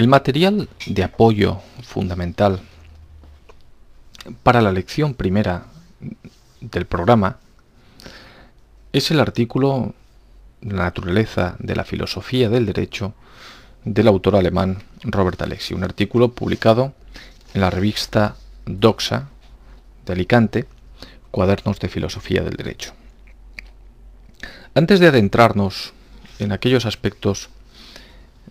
[0.00, 2.60] El material de apoyo fundamental
[4.42, 5.66] para la lección primera
[6.62, 7.36] del programa
[8.94, 9.92] es el artículo
[10.62, 13.12] La naturaleza de la filosofía del derecho
[13.84, 16.94] del autor alemán Robert Alexi, un artículo publicado
[17.52, 19.28] en la revista Doxa
[20.06, 20.66] de Alicante,
[21.30, 22.92] Cuadernos de Filosofía del Derecho.
[24.74, 25.92] Antes de adentrarnos
[26.38, 27.50] en aquellos aspectos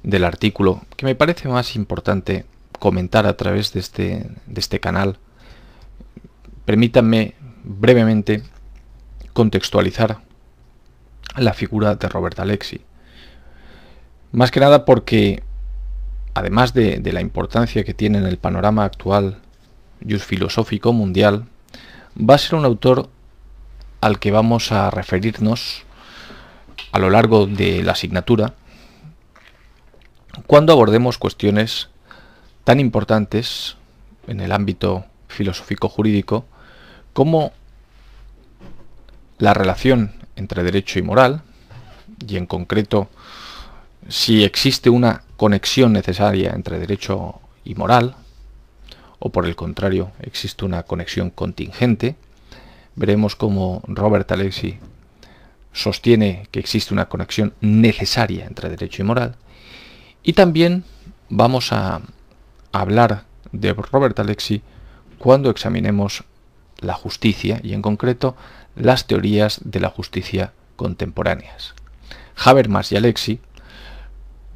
[0.03, 2.45] del artículo que me parece más importante
[2.79, 5.17] comentar a través de este, de este canal,
[6.65, 8.43] permítanme brevemente
[9.33, 10.19] contextualizar
[11.37, 12.81] la figura de Robert Alexi.
[14.31, 15.43] Más que nada porque,
[16.33, 19.39] además de, la importancia que tiene en el panorama actual
[20.07, 21.45] just filosófico mundial,
[22.19, 23.09] va a ser un autor
[24.01, 25.83] al que vamos a referirnos
[26.91, 28.53] a lo largo de la asignatura
[30.47, 31.89] cuando abordemos cuestiones
[32.63, 33.77] tan importantes
[34.27, 36.45] en el ámbito filosófico jurídico
[37.13, 37.51] como
[39.37, 41.41] la relación entre derecho y moral,
[42.27, 43.09] y en concreto
[44.07, 48.15] si existe una conexión necesaria entre derecho y moral,
[49.19, 52.15] o por el contrario existe una conexión contingente,
[52.95, 54.79] veremos cómo Robert Alexi
[55.73, 59.35] sostiene que existe una conexión necesaria entre derecho y moral,
[60.23, 60.83] y también
[61.29, 62.01] vamos a
[62.71, 64.61] hablar de Robert Alexi
[65.17, 66.23] cuando examinemos
[66.79, 68.35] la justicia y en concreto
[68.75, 71.73] las teorías de la justicia contemporáneas.
[72.35, 73.39] Habermas y Alexi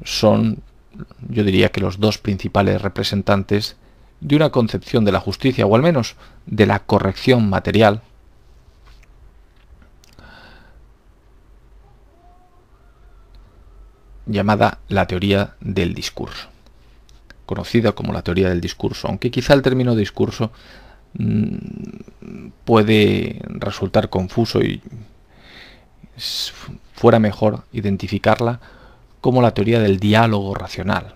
[0.04, 0.62] son,
[1.28, 3.76] yo diría que los dos principales representantes
[4.24, 8.02] de una concepción de la justicia, o al menos de la corrección material,
[14.26, 16.48] llamada la teoría del discurso,
[17.46, 20.50] conocida como la teoría del discurso, aunque quizá el término discurso
[21.16, 24.82] Mm, puede resultar confuso y
[26.92, 28.60] fuera mejor identificarla
[29.20, 31.14] como la teoría del diálogo racional.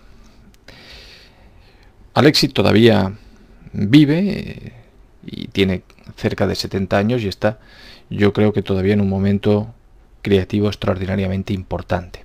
[2.19, 3.12] Alexis todavía
[3.73, 4.73] vive eh,
[5.25, 5.84] y tiene
[6.17, 7.61] cerca de 70 años y está
[8.11, 9.73] yo creo que todavía en un momento
[10.23, 12.25] creativo extraordinariamente importante.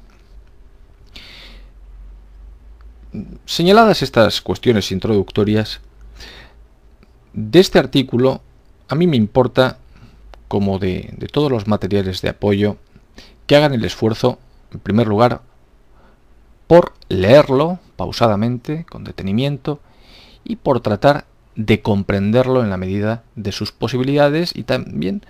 [3.46, 5.80] Señaladas estas cuestiones introductorias,
[7.34, 8.42] de este artículo,
[8.88, 9.78] a mí me importa,
[10.48, 12.78] como de, todos los materiales de apoyo,
[13.46, 14.40] que hagan el esfuerzo,
[14.72, 15.42] en primer lugar,
[16.66, 19.80] por leerlo pausadamente, con detenimiento,
[20.44, 21.24] y por tratar
[21.56, 25.22] de comprenderlo en la medida de sus posibilidades y también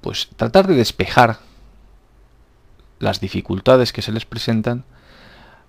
[0.00, 1.38] pues tratar de despejar
[3.00, 4.84] las dificultades que se les presentan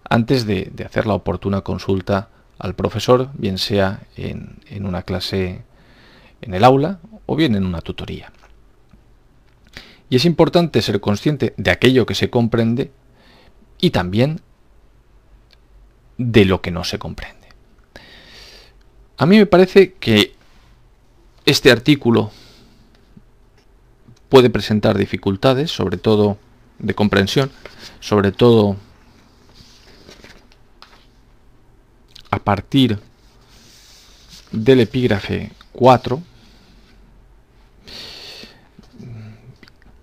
[0.08, 2.30] antes de hacer la oportuna consulta
[2.60, 5.64] al profesor, bien sea en, una clase
[6.42, 8.32] en el aula o bien en una tutoría.
[10.10, 12.92] Y es importante ser consciente de aquello que se comprende
[13.80, 14.42] y también
[16.20, 17.48] de lo que no se comprende.
[19.18, 20.36] A mí me parece que
[21.46, 22.30] este artículo
[24.28, 26.38] puede presentar dificultades, sobre todo
[26.78, 27.50] de comprensión,
[28.02, 28.76] sobre todo
[32.30, 33.00] a partir
[34.52, 36.22] del epígrafe 4,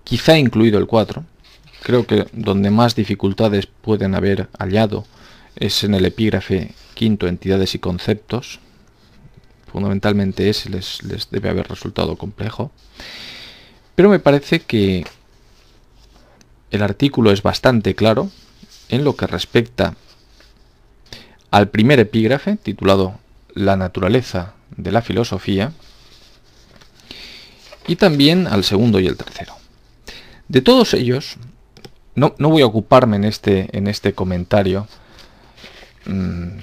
[0.02, 1.24] quizá incluido el 4,
[1.82, 5.04] creo que donde más dificultades pueden haber hallado
[5.56, 8.60] es en el epígrafe quinto, entidades y conceptos.
[9.70, 11.00] Fundamentalmente ese les,
[11.30, 12.70] debe haber resultado complejo.
[13.94, 15.06] Pero me parece que
[16.70, 18.30] el artículo es bastante claro
[18.88, 19.96] en lo que respecta
[21.50, 23.18] al primer epígrafe, titulado
[23.54, 25.72] La naturaleza de la filosofía,
[27.86, 29.54] y también al segundo y el tercero.
[30.48, 31.36] De todos ellos,
[32.14, 34.86] no, voy a ocuparme en este, en este comentario,
[36.06, 36.58] mm,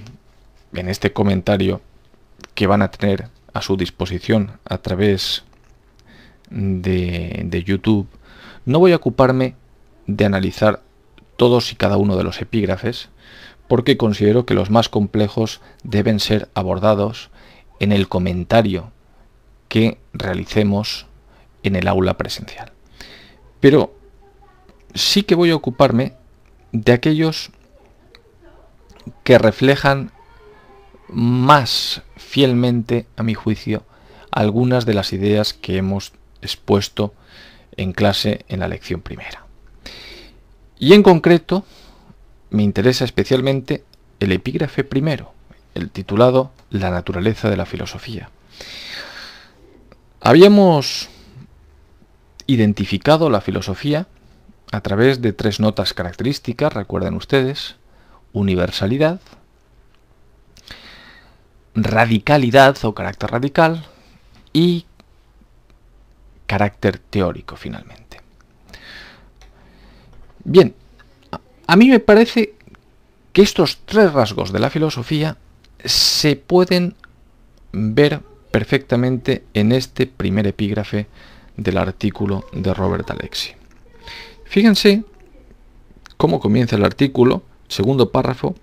[0.73, 1.81] en este comentario
[2.55, 5.43] que van a tener a su disposición a través
[6.49, 8.07] de, de YouTube,
[8.65, 9.55] no voy a ocuparme
[10.07, 10.81] de analizar
[11.37, 13.09] todos y cada uno de los epígrafes,
[13.67, 17.29] porque considero que los más complejos deben ser abordados
[17.79, 18.91] en el comentario
[19.67, 21.07] que realicemos
[21.63, 22.71] en el aula presencial.
[23.59, 23.95] Pero
[24.93, 26.13] sí que voy a ocuparme
[26.71, 27.51] de aquellos
[29.23, 30.11] que reflejan
[31.09, 33.83] más fielmente, a mi juicio,
[34.31, 37.13] algunas de las ideas que hemos expuesto
[37.77, 39.45] en clase en la lección primera.
[40.79, 41.65] Y en concreto,
[42.49, 43.83] me interesa especialmente
[44.19, 45.33] el epígrafe primero,
[45.75, 48.29] el titulado La naturaleza de la filosofía.
[50.21, 51.09] Habíamos
[52.47, 54.07] identificado la filosofía
[54.71, 57.75] a través de tres notas características, recuerden ustedes,
[58.33, 59.19] universalidad,
[61.75, 63.85] radicalidad o carácter radical
[64.51, 64.85] y
[66.45, 68.21] carácter teórico finalmente.
[70.43, 70.75] Bien,
[71.65, 72.55] a mí me parece
[73.31, 75.37] que estos tres rasgos de la filosofía
[75.83, 76.95] se pueden
[77.71, 78.21] ver
[78.51, 81.07] perfectamente en este primer epígrafe
[81.57, 83.53] del artículo de Robert Alexi.
[84.45, 85.03] Fíjense
[86.17, 87.41] cómo comienza el artículo,
[87.73, 88.55] segundo párrafo.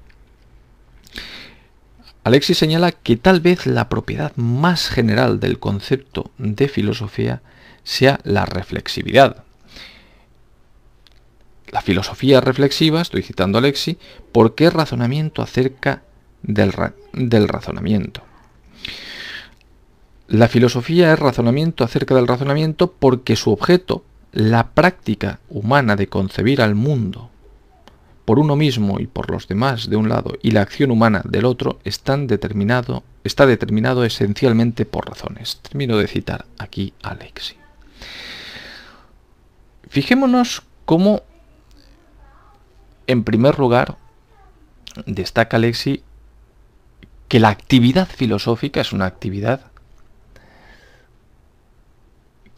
[2.22, 7.42] Alexi señala que tal vez la propiedad más general del concepto de filosofía
[7.82, 9.44] sea la reflexividad.
[11.68, 13.98] La filosofía reflexiva, estoy citando a Alexi,
[14.32, 16.02] porque es razonamiento acerca
[16.42, 18.22] del razonamiento.
[20.26, 26.60] La filosofía es razonamiento acerca del razonamiento porque su objeto, la práctica humana de concebir
[26.60, 27.29] al mundo
[28.30, 31.44] por uno mismo y por los demás de un lado y la acción humana del
[31.44, 35.58] otro están determinado, está determinado esencialmente por razones.
[35.62, 37.56] Termino de citar aquí Alexi.
[39.88, 41.24] Fijémonos cómo,
[43.08, 43.96] en primer lugar,
[45.06, 46.04] destaca Alexi
[47.26, 49.72] que la actividad filosófica es una actividad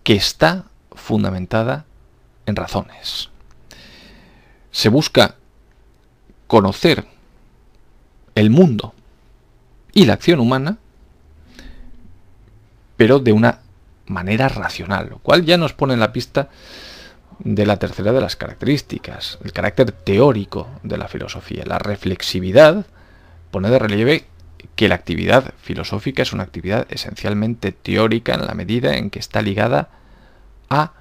[0.03, 1.87] que está fundamentada
[2.45, 3.31] en razones.
[4.71, 5.37] Se busca
[6.53, 7.07] conocer
[8.35, 8.93] el mundo
[9.95, 10.77] y la acción humana,
[12.99, 13.61] pero de una
[14.05, 16.51] manera racional, lo cual ya nos pone en la pista
[17.39, 21.65] de la tercera de las características, el carácter teórico de la filosofía.
[21.65, 22.85] La reflexividad
[23.51, 24.27] pone de relieve
[24.77, 29.41] que la actividad filosófica es una actividad esencialmente teórica en la medida en que está
[29.41, 29.89] ligada
[30.69, 30.93] a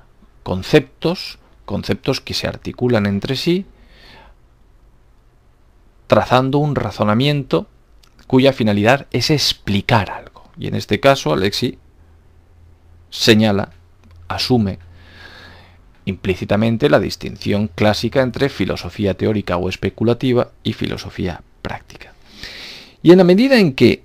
[0.43, 3.65] conceptos, conceptos que se articulan entre sí,
[6.11, 7.69] trazando un razonamiento
[8.27, 10.43] cuya finalidad es explicar algo.
[10.57, 11.79] Y en este caso Alexi
[13.09, 13.71] señala,
[14.27, 14.79] asume
[16.03, 22.11] implícitamente la distinción clásica entre filosofía teórica o especulativa y filosofía práctica.
[23.01, 24.03] Y en la medida en que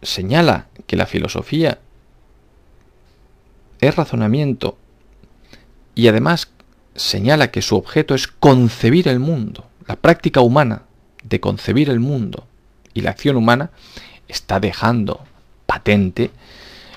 [0.00, 1.78] señala que la filosofía
[3.82, 4.78] es razonamiento
[5.94, 6.50] y además
[6.94, 10.82] señala que su objeto es concebir el mundo, la práctica humana
[11.22, 12.46] de concebir el mundo
[12.94, 13.70] y la acción humana
[14.28, 15.24] está dejando
[15.66, 16.30] patente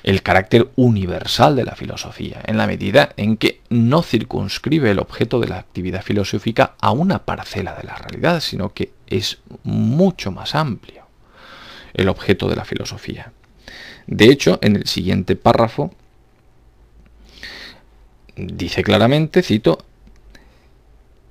[0.03, 5.39] el carácter universal de la filosofía, en la medida en que no circunscribe el objeto
[5.39, 10.53] de la actividad filosófica a una parcela de la realidad, sino que es mucho más
[10.53, 11.05] amplio
[11.95, 13.31] el objeto de la filosofía.
[14.05, 15.91] De hecho, en el siguiente párrafo
[18.35, 19.85] dice claramente, cito,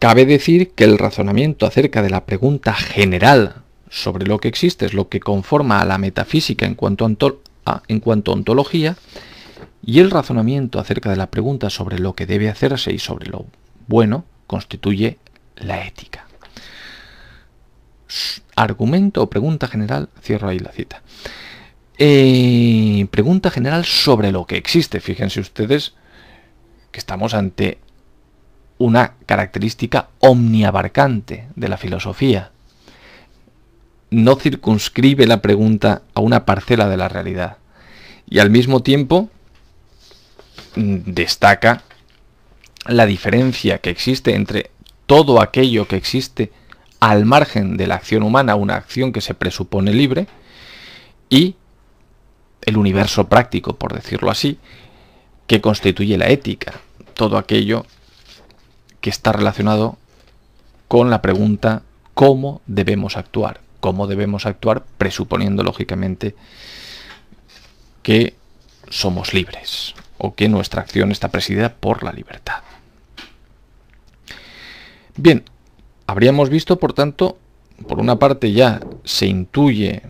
[0.05, 4.93] cabe decir que el razonamiento acerca de la pregunta general sobre lo que existe es
[4.93, 8.99] lo que conforma a la metafísica en cuanto a en cuanto a ontología,
[9.83, 13.47] y el razonamiento acerca de la pregunta sobre lo que debe hacerse y sobre lo
[13.87, 15.17] bueno constituye
[15.57, 16.27] la ética.
[18.57, 21.01] Argumento o pregunta general, cierro ahí la cita.
[21.97, 25.01] Eh, pregunta general sobre lo que existe.
[25.01, 25.95] Fíjense ustedes
[26.91, 27.79] que estamos ante
[28.85, 32.51] una característica omniabarcante de la filosofía.
[34.11, 37.57] No circunscribe la pregunta a una parcela de la realidad.
[38.29, 39.31] Y al mismo tiempo
[40.77, 41.83] mm, destaca
[42.87, 44.71] la diferencia que existe entre
[45.07, 46.53] todo aquello que existe
[47.01, 50.27] al margen de la acción humana, una acción que se presupone libre,
[51.31, 51.57] y
[52.61, 54.59] el universo práctico, por decirlo así,
[55.47, 56.75] que constituye la ética,
[57.15, 57.87] todo aquello
[59.05, 59.99] que está relacionado
[60.89, 61.83] con la pregunta
[62.15, 66.35] cómo debemos actuar cómo debemos actuar, presuponiendo lógicamente
[68.03, 68.33] que
[68.89, 72.63] somos libres o que nuestra acción está presidida por la libertad.
[75.19, 75.45] Bien,
[76.07, 77.37] habríamos visto, por tanto,
[77.87, 80.01] por una parte ya se intuye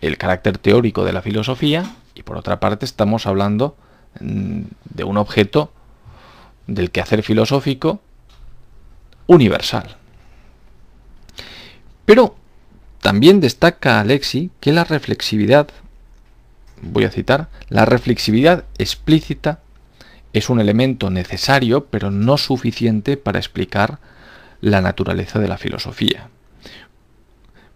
[0.00, 3.76] el carácter teórico de la filosofía y por otra parte estamos hablando
[4.18, 4.62] mm,
[4.96, 5.72] de un objeto
[6.74, 8.00] del quehacer filosófico
[9.26, 9.96] universal.
[12.04, 12.36] Pero
[13.00, 15.68] también destaca Alexi que la reflexividad
[16.82, 19.60] voy a citar, la reflexividad explícita
[20.32, 23.98] es un elemento necesario pero no suficiente para explicar
[24.60, 26.28] la naturaleza de la filosofía.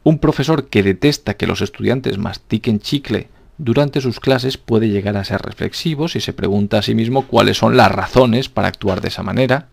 [0.02, 5.24] Un profesor que detesta que los estudiantes mastiquen chicle durante sus clases puede llegar a
[5.24, 9.08] ser reflexivo si se pregunta a sí mismo cuáles son las razones para actuar de
[9.08, 9.68] esa manera,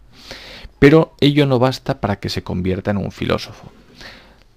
[0.79, 3.71] pero ello no basta para que se convierta en un filósofo.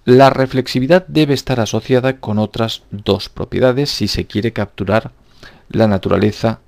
[0.05, 5.11] La reflexividad debe estar asociada con otras dos propiedades si se quiere capturar
[5.69, 6.59] la naturaleza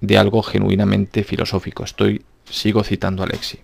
[0.00, 1.84] de algo genuinamente filosófico.
[1.84, 3.60] Estoy, sigo citando a Alexi.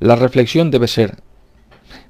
[0.00, 1.22] La reflexión debe ser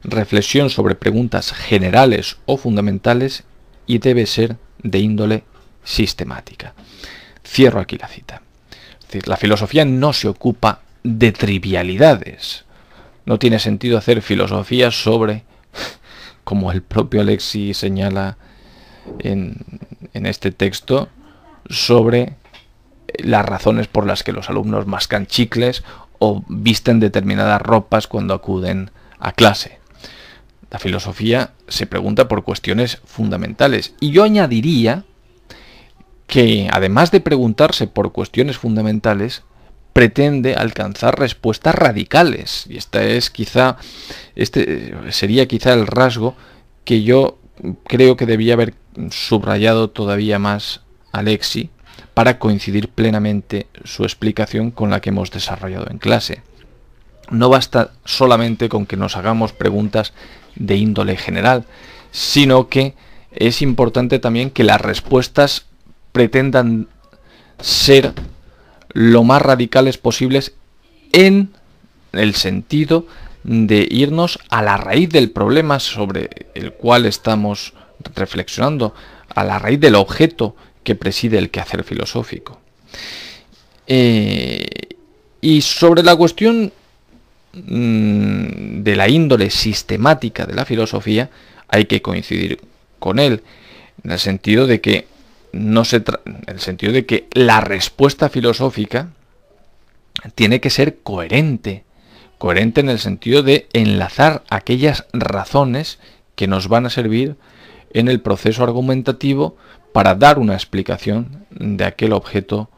[0.03, 3.45] reflexión sobre preguntas generales o fundamentales
[3.87, 5.45] y debe ser de índole
[5.83, 6.75] sistemática.
[7.45, 8.43] Cierro aquí la cita.
[9.01, 12.65] Es decir, la filosofía no se ocupa de trivialidades.
[13.27, 15.43] No tiene sentido hacer filosofía sobre,
[16.45, 18.37] como el propio Alexi señala
[19.19, 19.57] en,
[20.13, 21.09] en este texto,
[21.69, 22.35] sobre
[23.19, 25.83] las razones por las que los alumnos mascan chicles
[26.19, 29.84] o visten determinadas ropas cuando acuden a clase.
[30.75, 33.95] La filosofía se pregunta por cuestiones fundamentales.
[34.01, 35.05] Y yo añadiría
[36.27, 39.45] que además de preguntarse por cuestiones fundamentales,
[39.93, 42.65] pretende alcanzar respuestas radicales.
[42.69, 43.77] Y esta es quizá,
[44.35, 46.35] este sería quizá el rasgo
[46.85, 47.39] que yo
[47.87, 48.75] creo que debía haber
[49.13, 50.81] subrayado todavía más
[51.13, 51.71] Alexi
[52.15, 56.43] para coincidir plenamente su explicación con la que hemos desarrollado en clase.
[57.31, 60.13] No basta solamente con que nos hagamos preguntas
[60.57, 61.65] de índole general,
[62.11, 62.95] sino que
[63.33, 65.67] es importante también que las respuestas
[66.13, 66.89] pretendan
[67.61, 68.13] ser
[68.91, 70.55] lo más radicales posibles
[71.13, 71.51] en
[72.13, 73.07] el sentido
[73.43, 77.75] de irnos a la raíz del problema sobre el cual estamos
[78.15, 78.95] reflexionando,
[79.35, 82.61] a la raíz del objeto que preside el quehacer filosófico.
[83.87, 84.67] Eh,
[85.41, 86.73] y sobre la cuestión
[87.55, 91.31] mm, de la índole sistemática de la filosofía,
[91.69, 92.61] hay que coincidir
[92.99, 93.43] con él,
[94.03, 95.07] en el sentido de que
[95.53, 99.11] no se en el sentido de que la respuesta filosófica
[100.35, 101.85] tiene que ser coherente,
[102.39, 105.99] coherente en el sentido de enlazar aquellas razones
[106.35, 107.37] que nos van a servir
[107.93, 109.57] en el proceso argumentativo
[109.93, 112.69] para dar una explicación de aquel objeto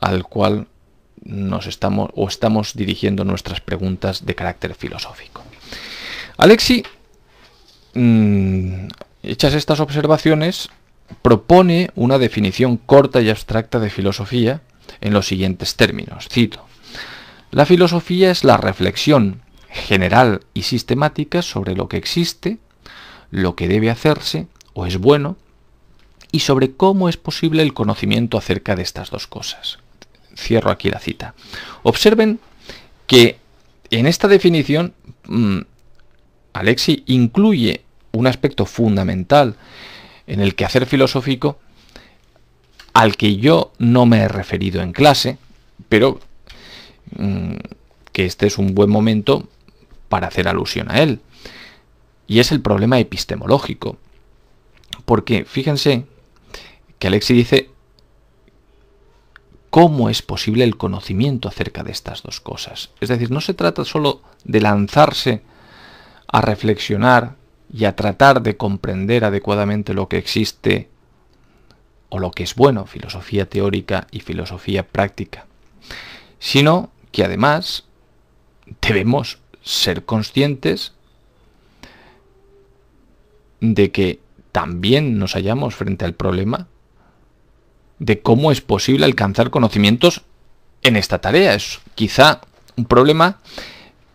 [0.00, 0.66] al cual
[1.24, 5.42] nos estamos o estamos dirigiendo nuestras preguntas de carácter filosófico.
[6.36, 6.84] Alexi,
[7.94, 8.88] mm,
[9.22, 10.68] hechas estas observaciones,
[11.22, 14.62] propone una definición corta y abstracta de filosofía
[15.00, 16.28] en los siguientes términos.
[16.30, 16.64] Cito.
[17.50, 22.58] La filosofía es la reflexión general y sistemática sobre lo que existe,
[23.30, 25.36] lo que debe hacerse o es bueno,
[26.32, 29.78] y sobre cómo es posible el conocimiento acerca de estas dos cosas.
[30.36, 31.34] Cierro aquí la cita.
[31.82, 32.40] Observen
[33.06, 33.38] que
[33.90, 34.94] en esta definición
[35.26, 35.60] mm,
[36.52, 39.56] Alexi incluye un aspecto fundamental
[40.26, 41.58] en el quehacer filosófico
[42.92, 45.36] al que yo no me he referido en clase,
[45.88, 46.20] pero
[47.16, 47.54] mm,
[48.12, 49.48] que este es un buen momento
[50.08, 51.20] para hacer alusión a él.
[52.26, 53.98] Y es el problema epistemológico.
[55.04, 56.04] Porque fíjense
[56.98, 57.68] que Alexi dice
[59.74, 62.90] cómo es posible el conocimiento acerca de estas dos cosas.
[63.00, 65.42] Es decir, no se trata solo de lanzarse
[66.28, 67.34] a reflexionar
[67.72, 70.88] y a tratar de comprender adecuadamente lo que existe
[72.08, 75.46] o lo que es bueno, filosofía teórica y filosofía práctica,
[76.38, 77.82] sino que además
[78.80, 80.92] debemos ser conscientes
[83.60, 84.20] de que
[84.52, 86.68] también nos hallamos frente al problema
[88.04, 90.22] de cómo es posible alcanzar conocimientos
[90.82, 91.54] en esta tarea.
[91.54, 92.42] Es quizá
[92.76, 93.38] un problema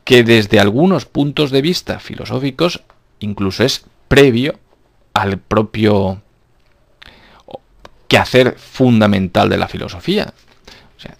[0.03, 2.83] que desde algunos puntos de vista filosóficos
[3.19, 4.59] incluso es previo
[5.13, 6.21] al propio
[8.07, 10.33] quehacer fundamental de la filosofía.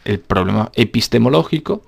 [0.06, 1.84] El problema epistemológico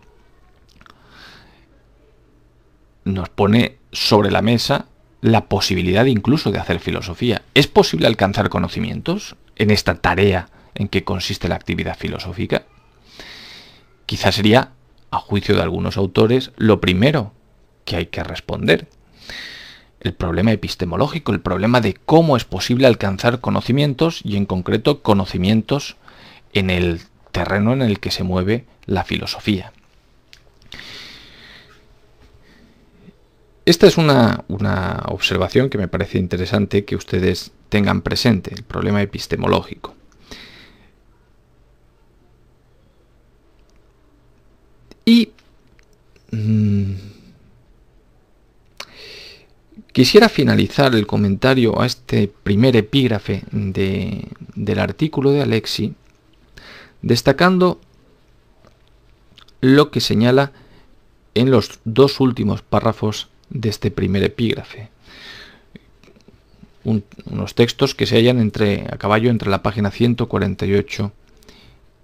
[3.04, 4.88] nos pone sobre la mesa
[5.22, 7.44] la posibilidad incluso de hacer filosofía.
[7.54, 12.66] ¿Es posible alcanzar conocimientos en esta tarea en qué consiste la actividad filosófica?
[14.06, 14.72] Quizás sería,
[15.10, 17.34] a juicio de algunos autores, lo primero
[17.86, 18.88] que hay que responder.
[20.00, 25.96] El problema epistemológico, el problema de cómo es posible alcanzar conocimientos y en concreto conocimientos
[26.54, 27.02] en el
[27.32, 29.72] terreno en el que se mueve la filosofía.
[33.66, 34.44] Esta es una,
[35.08, 39.96] observación que me parece interesante que ustedes tengan presente, el problema epistemológico.
[45.06, 45.30] Y
[46.32, 46.94] mm,
[49.92, 55.96] quisiera finalizar el comentario a este primer epígrafe del artículo de Alexi
[57.02, 57.80] destacando
[59.60, 60.52] lo que señala
[61.34, 64.90] en los dos últimos párrafos de este primer epígrafe.
[66.84, 71.12] unos textos que se hallan entre, a caballo entre la página 148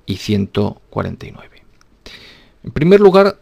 [0.05, 1.56] y 149.
[2.67, 3.37] En primer lugar,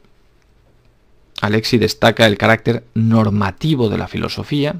[1.41, 4.75] Alexi destaca el carácter normativo de la filosofía.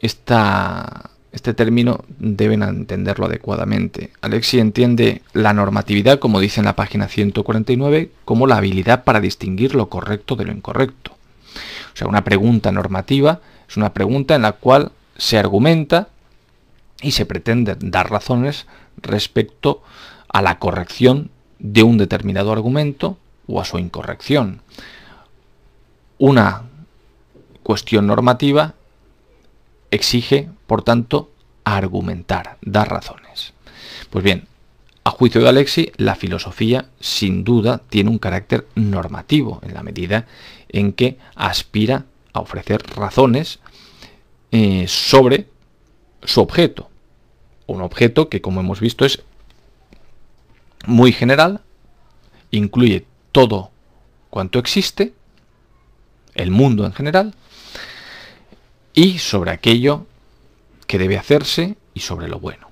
[0.00, 4.10] Este término deben entenderlo adecuadamente.
[4.22, 9.76] Alexi entiende la normatividad, como dice en la página 149, como la habilidad para distinguir
[9.76, 11.12] lo correcto de lo incorrecto.
[11.12, 16.08] O sea, una pregunta normativa es una pregunta en la cual se argumenta
[17.00, 19.80] y se pretende dar razones respecto
[20.26, 21.30] a la corrección
[21.62, 23.16] de un determinado argumento
[23.46, 24.60] o a su incorrección.
[26.18, 26.64] Una
[27.62, 28.74] cuestión normativa
[29.90, 31.30] exige, por tanto,
[31.64, 33.54] argumentar, dar razones.
[34.10, 34.48] Pues bien,
[35.04, 40.26] a juicio de Alexi, la filosofía sin duda tiene un carácter normativo en la medida
[40.68, 43.60] en que aspira a ofrecer razones
[44.50, 45.46] eh, sobre
[46.24, 46.90] su objeto.
[47.66, 49.22] Un objeto que, como hemos visto, es
[50.86, 51.60] muy general,
[52.50, 53.70] incluye todo
[54.30, 55.14] cuanto existe,
[56.34, 57.34] el mundo en general,
[58.94, 60.06] y sobre aquello
[60.86, 62.70] que debe hacerse y sobre lo bueno.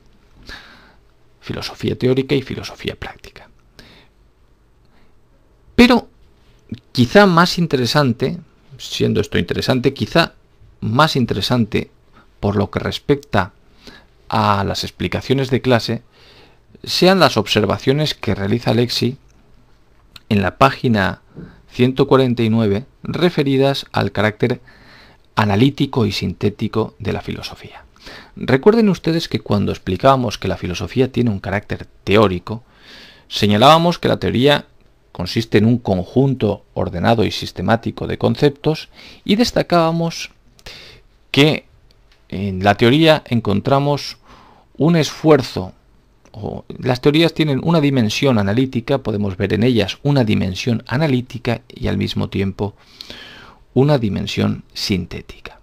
[1.41, 3.49] Filosofía teórica y filosofía práctica.
[5.75, 6.09] Pero
[6.93, 8.39] quizá más interesante,
[8.79, 10.35] siendo esto interesante, quizá
[10.81, 11.91] más interesante
[12.39, 13.53] por lo que respecta
[14.29, 16.03] a las explicaciones de clase,
[16.83, 19.19] sean las observaciones que realiza Lexi
[20.29, 21.23] en la página
[21.73, 24.61] 149 referidas al carácter
[25.37, 27.85] analítico y sintético de la filosofía.
[28.37, 32.63] Recuerden ustedes que cuando explicábamos que la filosofía tiene un carácter teórico,
[33.29, 34.67] señalábamos que la teoría
[35.13, 38.89] consiste en un conjunto ordenado y sistemático de conceptos
[39.25, 40.31] y destacábamos
[41.31, 41.67] que
[42.29, 44.19] en la teoría encontramos
[44.77, 45.73] un esfuerzo,
[46.79, 51.99] las teorías tienen una dimensión analítica, podemos ver en ellas una dimensión analítica y al
[51.99, 52.75] mismo tiempo
[53.75, 55.61] una dimensión sintética.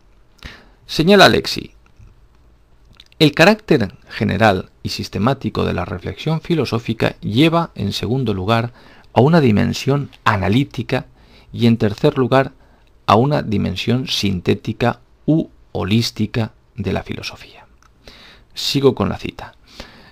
[0.86, 1.72] Señala Alexi,
[3.20, 8.74] el carácter general y sistemático de la reflexión filosófica lleva, en segundo lugar,
[9.14, 11.08] a una dimensión analítica
[11.52, 12.52] y, en tercer lugar,
[13.08, 17.66] a una dimensión sintética u holística de la filosofía.
[18.54, 19.57] Sigo con la cita.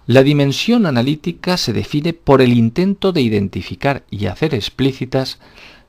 [0.08, 5.40] La dimensión analítica se define por el intento de identificar y hacer explícitas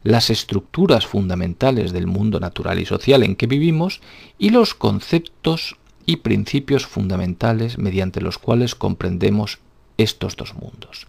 [0.03, 4.01] las estructuras fundamentales del mundo natural y social en que vivimos
[4.39, 5.77] y los conceptos
[6.07, 9.59] y principios fundamentales mediante los cuales comprendemos
[9.99, 11.07] estos dos mundos.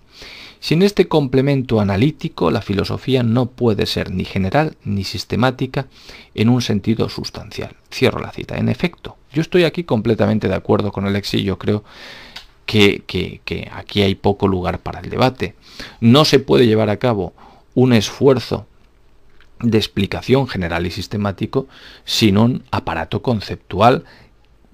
[0.60, 5.88] Sin este complemento analítico, la filosofía no puede ser ni general ni sistemática
[6.34, 7.76] en un sentido sustancial.
[7.90, 8.58] Cierro la cita.
[8.58, 11.44] En efecto, yo estoy aquí completamente de acuerdo con Alexi.
[11.44, 11.84] Yo creo
[12.68, 15.56] que, aquí hay poco lugar para el debate.
[16.02, 17.34] No se puede llevar a cabo
[17.74, 18.68] un esfuerzo
[19.60, 21.68] de explicación general y sistemático
[22.06, 24.04] sin un aparato conceptual,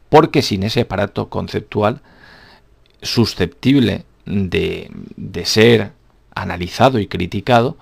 [0.10, 2.02] porque sin ese aparato conceptual
[3.02, 5.92] susceptible de, de ser
[6.36, 7.78] analizado y criticado,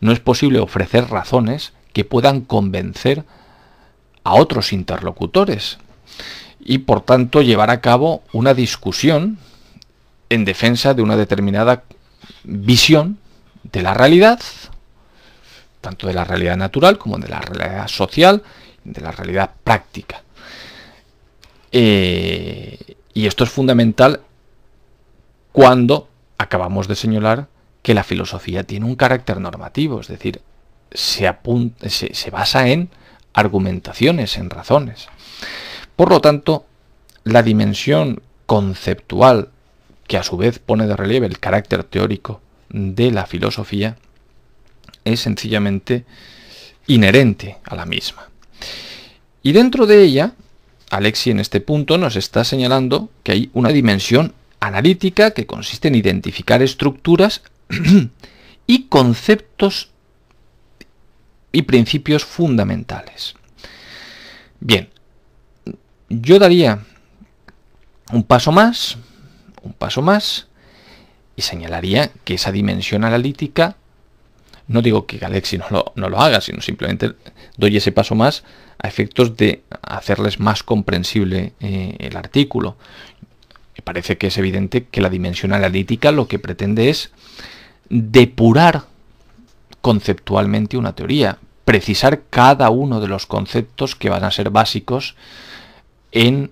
[0.00, 3.24] no es posible ofrecer razones que puedan convencer
[4.22, 5.78] a otros interlocutores
[6.60, 9.38] y por tanto llevar a cabo una discusión
[10.28, 11.84] en defensa de una determinada
[12.44, 13.18] visión
[13.62, 14.40] de la realidad
[15.86, 18.42] tanto de la realidad natural como de la realidad social,
[18.82, 20.20] de la realidad práctica.
[21.70, 24.20] Eh, y esto es fundamental
[25.52, 26.08] cuando
[26.38, 27.46] acabamos de señalar
[27.82, 30.40] que la filosofía tiene un carácter normativo, es decir,
[30.90, 31.32] se,
[31.88, 32.90] se basa en
[33.32, 35.06] argumentaciones, en razones.
[35.94, 36.66] Por lo tanto,
[37.22, 39.50] la dimensión conceptual,
[40.06, 43.96] que a su vez pone de relieve el carácter teórico de la filosofía,
[45.04, 46.04] es sencillamente
[46.86, 48.28] inherente a la misma.
[49.42, 50.32] Y dentro de ella,
[50.90, 55.94] Alexi en este punto nos está señalando que hay una dimensión analítica que consiste en
[55.94, 57.42] identificar estructuras
[58.66, 59.90] y conceptos
[61.52, 63.34] y principios fundamentales.
[64.60, 64.90] Bien,
[66.08, 66.80] yo daría
[68.12, 68.98] un paso más,
[69.66, 70.46] un paso más,
[71.36, 73.76] y señalaría que esa dimensión analítica,
[74.68, 77.12] no digo que Alexi no lo, no lo haga, sino simplemente
[77.56, 78.42] doy ese paso más
[78.78, 82.76] a efectos de hacerles más comprensible eh, el artículo.
[83.76, 87.10] Me parece que es evidente que la dimensión analítica lo que pretende es
[87.88, 88.84] depurar
[89.82, 95.14] conceptualmente una teoría, precisar cada uno de los conceptos que van a ser básicos
[96.12, 96.50] en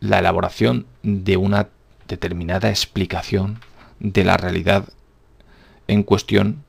[0.00, 1.68] la elaboración de una
[2.08, 3.60] determinada explicación
[4.00, 4.88] de la realidad
[5.86, 6.64] en cuestión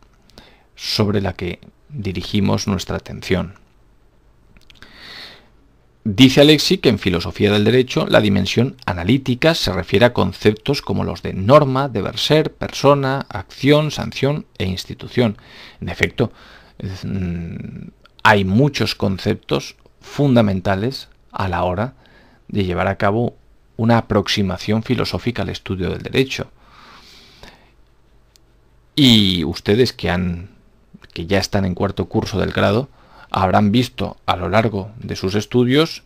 [0.76, 3.56] sobre la que dirigimos nuestra atención.
[6.06, 11.04] Dice Alexi que en filosofía del derecho la dimensión analítica se refiere a conceptos como
[11.04, 15.38] los de norma, deber ser, persona, acción, sanción e institución.
[15.82, 16.32] En efecto,
[17.04, 17.90] mm,
[18.24, 21.94] hay muchos conceptos fundamentales a la hora
[22.48, 23.36] de llevar a cabo
[23.80, 26.52] una aproximación filosófica al estudio del derecho.
[28.94, 30.50] Y ustedes que han
[31.14, 32.90] que ya están en cuarto curso del grado,
[33.32, 36.04] habrán visto a lo largo de sus estudios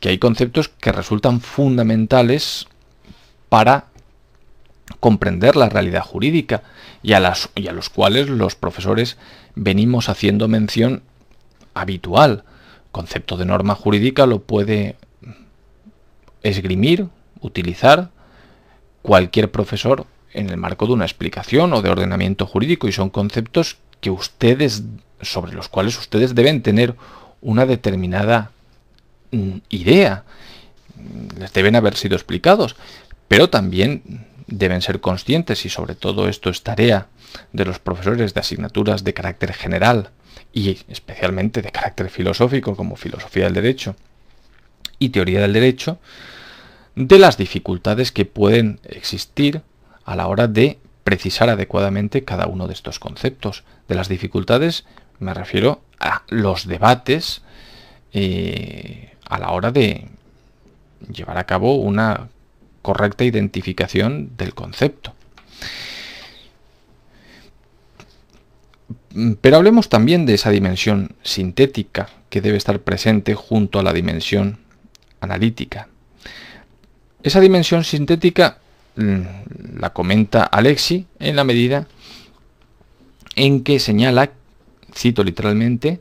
[0.00, 2.66] que hay conceptos que resultan fundamentales
[3.50, 3.84] para
[4.98, 6.62] comprender la realidad jurídica
[7.02, 9.18] y a, las, y a los cuales los profesores
[9.54, 11.02] venimos haciendo mención
[11.74, 12.44] habitual.
[12.92, 14.96] Concepto de norma jurídica lo puede
[16.42, 17.08] esgrimir,
[17.40, 18.10] utilizar
[19.02, 23.78] cualquier profesor en el marco de una explicación o de ordenamiento jurídico y son conceptos
[24.00, 24.82] que ustedes
[25.20, 26.94] sobre los cuales ustedes deben tener
[27.40, 28.50] una determinada
[29.32, 30.24] mm, idea.
[31.38, 32.76] Les deben haber sido explicados,
[33.28, 37.06] pero también deben ser conscientes, y sobre todo esto es tarea
[37.52, 40.10] de los profesores de asignaturas de carácter general
[40.52, 43.94] y especialmente de carácter filosófico como filosofía del derecho
[45.00, 45.98] y teoría del derecho,
[46.94, 49.62] de las dificultades que pueden existir
[50.04, 54.84] a la hora de precisar adecuadamente cada uno de estos conceptos, de las dificultades
[55.18, 57.42] me refiero a los debates
[58.12, 60.08] eh, a la hora de
[61.12, 62.28] llevar a cabo una
[62.82, 65.14] correcta identificación del concepto.
[69.40, 74.58] Pero hablemos también de esa dimensión sintética que debe estar presente junto a la dimensión
[75.20, 75.88] analítica.
[77.22, 78.58] Esa dimensión sintética
[78.96, 81.86] mm, la comenta Alexi en la medida
[83.36, 84.32] en que señala
[84.94, 86.00] cito literalmente,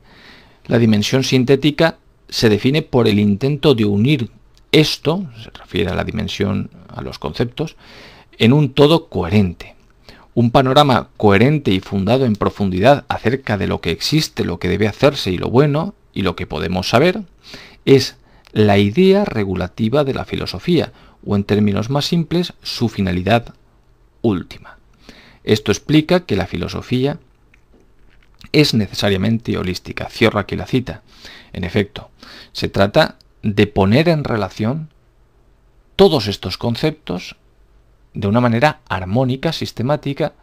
[0.65, 4.29] la dimensión sintética se define por el intento de unir
[4.71, 7.75] esto, se refiere a la dimensión, a los conceptos,
[8.38, 9.75] en un todo coherente.
[10.36, 14.88] Un panorama coherente y fundado en profundidad acerca de lo que existe, lo que debe
[14.88, 17.23] hacerse y lo bueno y lo que podemos saber,
[17.86, 18.15] es
[18.52, 20.92] la idea regulativa de la filosofía,
[21.26, 23.54] o en términos más simples, su finalidad
[24.22, 24.78] última.
[25.44, 27.20] Esto explica que la filosofía
[28.52, 30.10] es necesariamente holística.
[30.10, 31.04] Cierro aquí la cita.
[31.54, 32.10] En efecto,
[32.52, 34.90] se trata de poner en relación
[35.96, 37.36] todos estos conceptos
[38.14, 40.34] de una manera armónica, sistemática,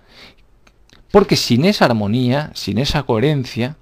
[1.10, 3.76] porque sin esa armonía, sin esa coherencia,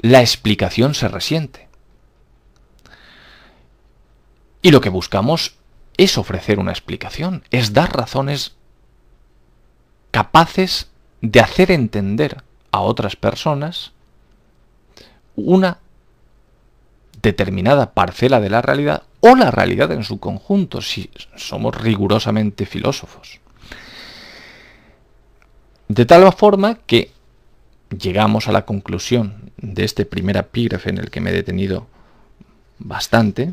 [0.00, 1.63] la explicación se resiente.
[4.64, 5.56] Y lo que buscamos
[5.98, 8.56] es ofrecer una explicación, es dar razones
[10.10, 10.88] capaces
[11.20, 13.92] de hacer entender a otras personas
[15.36, 15.80] una
[17.20, 23.40] determinada parcela de la realidad o la realidad en su conjunto, si somos rigurosamente filósofos.
[25.88, 27.12] De tal forma que
[27.90, 31.86] llegamos a la conclusión de este primer epígrafe en el que me he detenido
[32.78, 33.52] bastante,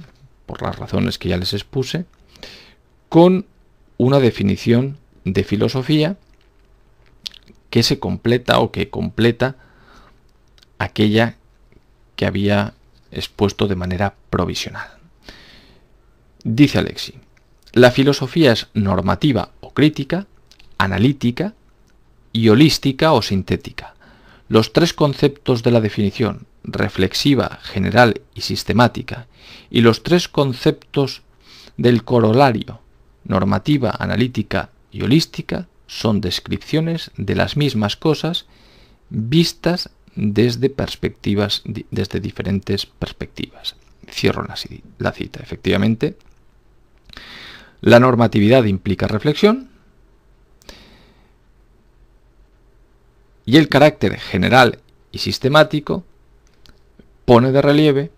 [0.51, 2.03] por las razones que ya les expuse,
[3.07, 3.45] con
[3.97, 6.17] una definición de filosofía
[7.69, 9.55] que se completa o que completa
[10.77, 11.37] aquella
[12.17, 12.73] que había
[13.11, 14.89] expuesto de manera provisional.
[16.43, 17.13] Dice Alexi,
[17.71, 20.27] la filosofía es normativa o crítica,
[20.77, 21.53] analítica
[22.33, 23.95] y holística o sintética.
[24.49, 29.27] Los tres conceptos de la definición, reflexiva, general y sistemática,
[29.69, 31.21] y los tres conceptos
[31.77, 32.81] del corolario,
[33.23, 38.45] normativa, analítica y holística, son descripciones de las mismas cosas
[39.09, 43.75] vistas desde perspectivas, desde diferentes perspectivas.
[44.09, 45.39] Cierro la, cita.
[45.41, 46.17] Efectivamente,
[47.81, 49.69] la normatividad implica reflexión
[53.45, 54.79] y el carácter general
[55.11, 56.05] y sistemático
[57.25, 58.11] pone de relieve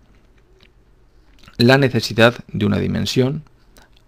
[1.58, 3.44] la necesidad de una dimensión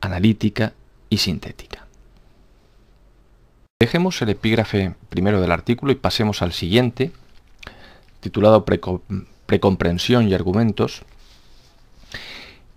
[0.02, 0.74] analítica
[1.10, 1.86] y sintética.
[3.80, 7.12] Dejemos el epígrafe primero del artículo y pasemos al siguiente,
[8.20, 8.66] titulado
[9.46, 11.04] Precomprensión y argumentos,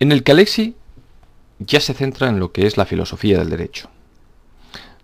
[0.00, 0.74] en el que Alexi
[1.60, 3.90] ya se centra en lo que es la filosofía del derecho.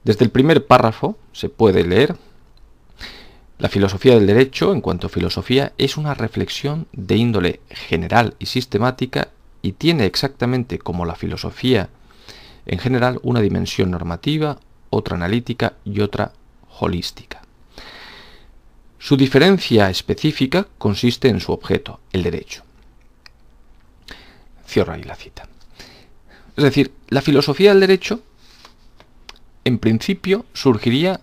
[0.03, 2.16] Desde el primer párrafo se puede leer
[3.59, 8.47] la filosofía del derecho, en cuanto a filosofía, es una reflexión de índole general y
[8.47, 9.29] sistemática
[9.62, 11.88] y tiene exactamente como la filosofía
[12.67, 14.59] en general una dimensión normativa,
[14.90, 16.33] otra analítica y otra
[16.81, 17.43] holística.
[18.99, 22.62] Su diferencia específica consiste en su objeto, el derecho.
[24.67, 25.47] Cierro ahí la cita.
[26.57, 28.21] Es decir, la filosofía del derecho,
[29.64, 31.21] en principio, surgiría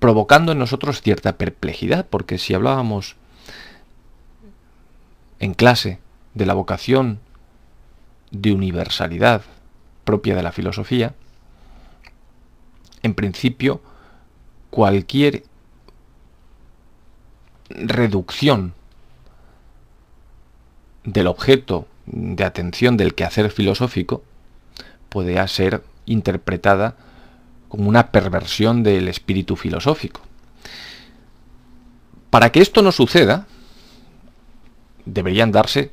[0.00, 3.16] provocando en nosotros cierta perplejidad, porque si hablábamos
[5.38, 6.00] en clase
[6.34, 7.20] de la vocación
[8.30, 9.42] de universalidad
[10.04, 11.14] propia de la filosofía,
[13.02, 13.80] en principio
[14.70, 15.44] cualquier
[17.68, 18.74] reducción
[21.04, 24.22] del objeto de atención del quehacer filosófico
[25.08, 26.96] puede ser interpretada
[27.70, 30.20] como una perversión del espíritu filosófico.
[32.28, 33.46] Para que esto no suceda,
[35.06, 35.92] deberían darse,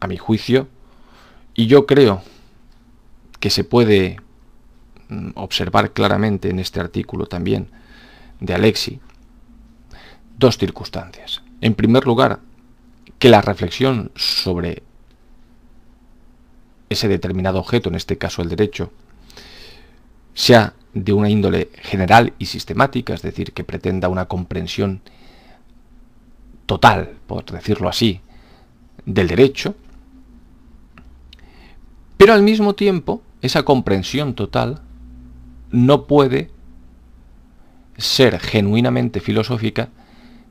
[0.00, 0.68] a mi juicio,
[1.54, 2.22] y yo creo
[3.38, 4.16] que se puede
[5.08, 7.68] mm, observar claramente en este artículo también
[8.40, 9.00] de Alexi,
[10.38, 11.42] dos circunstancias.
[11.60, 12.40] En primer lugar,
[13.20, 14.82] que la reflexión sobre
[16.88, 18.90] ese determinado objeto, en este caso el derecho,
[20.34, 25.00] sea de una índole general y sistemática, es decir, que pretenda una comprensión
[26.66, 28.20] total, por decirlo así,
[29.04, 29.74] del derecho,
[32.16, 34.80] pero al mismo tiempo esa comprensión total
[35.70, 36.50] no puede
[37.96, 39.88] ser genuinamente filosófica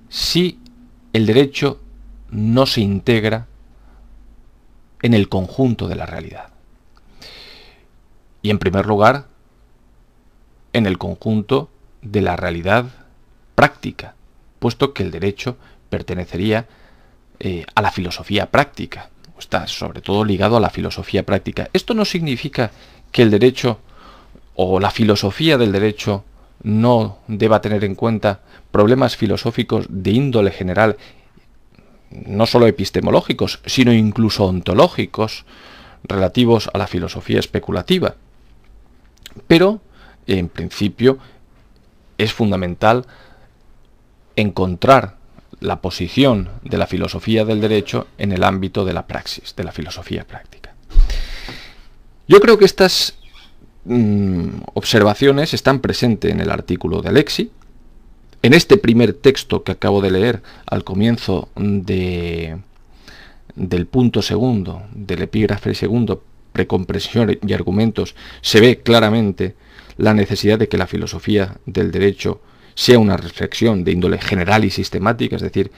[0.09, 0.59] si
[1.13, 1.79] el derecho
[2.29, 3.47] no se integra
[5.01, 6.49] en el conjunto de la realidad.
[8.41, 9.30] Y en primer lugar,
[10.73, 11.69] en el conjunto
[12.01, 12.85] de la realidad
[13.55, 14.15] práctica,
[14.59, 15.57] puesto que el derecho
[15.89, 16.67] pertenecería
[17.39, 21.69] eh, a la filosofía práctica, está sobre todo ligado a la filosofía práctica.
[21.73, 22.71] Esto no significa
[23.11, 23.79] que el derecho
[24.55, 26.23] o la filosofía del derecho
[26.63, 30.97] no deba tener en cuenta problemas filosóficos de índole general,
[32.11, 35.45] no solo epistemológicos, sino incluso ontológicos,
[36.03, 38.15] relativos a la filosofía especulativa.
[39.47, 39.81] Pero
[40.39, 41.17] en principio
[42.17, 43.05] es fundamental
[44.35, 45.17] encontrar
[45.59, 49.71] la posición de la filosofía del derecho en el ámbito de la praxis, de la
[49.71, 50.73] filosofía práctica.
[52.27, 53.15] Yo creo que estas
[53.85, 57.51] mm, observaciones están presentes en el artículo de Alexi,
[58.43, 62.57] en este primer texto que acabo de leer al comienzo de,
[63.55, 69.55] del punto segundo, del epígrafe segundo, precompresión y argumentos, se ve claramente
[69.97, 72.41] la necesidad de que la filosofía del derecho
[72.75, 75.71] sea una reflexión de índole general y sistemática, es decir,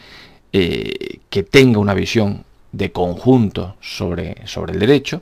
[0.51, 5.21] eh, que tenga una visión de conjunto sobre, sobre el derecho,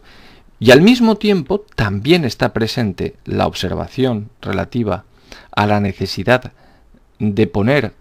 [0.60, 5.06] y al mismo tiempo también está presente la observación relativa
[5.52, 6.52] a la necesidad
[7.20, 7.94] de poner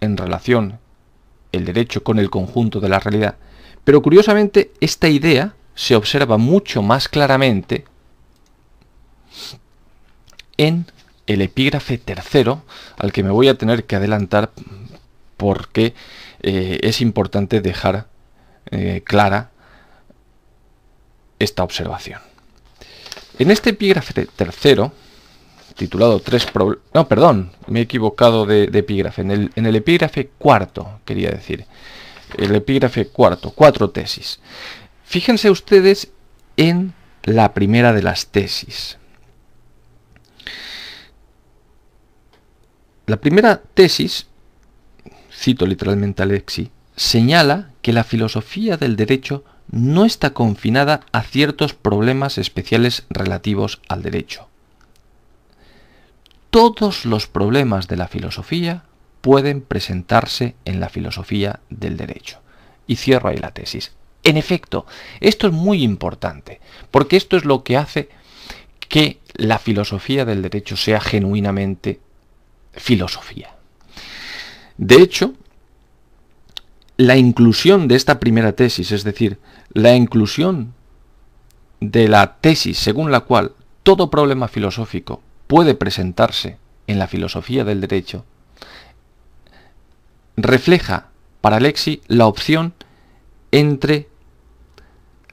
[0.00, 0.78] en relación
[1.52, 3.36] el derecho con el conjunto de la realidad.
[3.84, 7.84] Pero curiosamente esta idea se observa mucho más claramente
[10.58, 10.86] en
[11.26, 12.62] el epígrafe tercero,
[12.98, 14.50] al que me voy a tener que adelantar
[15.36, 15.94] porque
[16.42, 18.06] eh, es importante dejar
[18.70, 19.50] eh, clara
[21.38, 22.20] esta observación.
[23.38, 24.92] En este epígrafe tercero,
[25.76, 26.84] titulado Tres problemas...
[26.92, 29.22] No, perdón, me he equivocado de, epígrafe.
[29.22, 31.64] En el, en el, epígrafe cuarto, quería decir.
[32.36, 34.40] El epígrafe cuarto, cuatro tesis.
[35.04, 36.10] Fíjense ustedes
[36.56, 38.98] en la primera de las tesis.
[43.08, 44.26] La primera tesis,
[45.32, 51.72] cito literalmente a Alexi, señala que la filosofía del derecho no está confinada a ciertos
[51.72, 54.48] problemas especiales relativos al derecho.
[56.50, 58.84] Todos los problemas de la filosofía
[59.22, 62.40] pueden presentarse en la filosofía del derecho.
[62.86, 63.92] Y cierro ahí la tesis.
[64.22, 64.84] En efecto,
[65.20, 68.10] esto es muy importante, porque esto es lo que hace
[68.90, 72.00] que la filosofía del derecho sea genuinamente
[72.78, 73.54] filosofía.
[74.76, 75.34] De hecho,
[76.96, 79.38] la inclusión de esta primera tesis, es decir,
[79.72, 80.74] la inclusión
[81.80, 87.80] de la tesis según la cual todo problema filosófico puede presentarse en la filosofía del
[87.80, 88.24] derecho,
[90.36, 91.08] refleja
[91.40, 92.74] para Lexi la opción
[93.50, 94.08] entre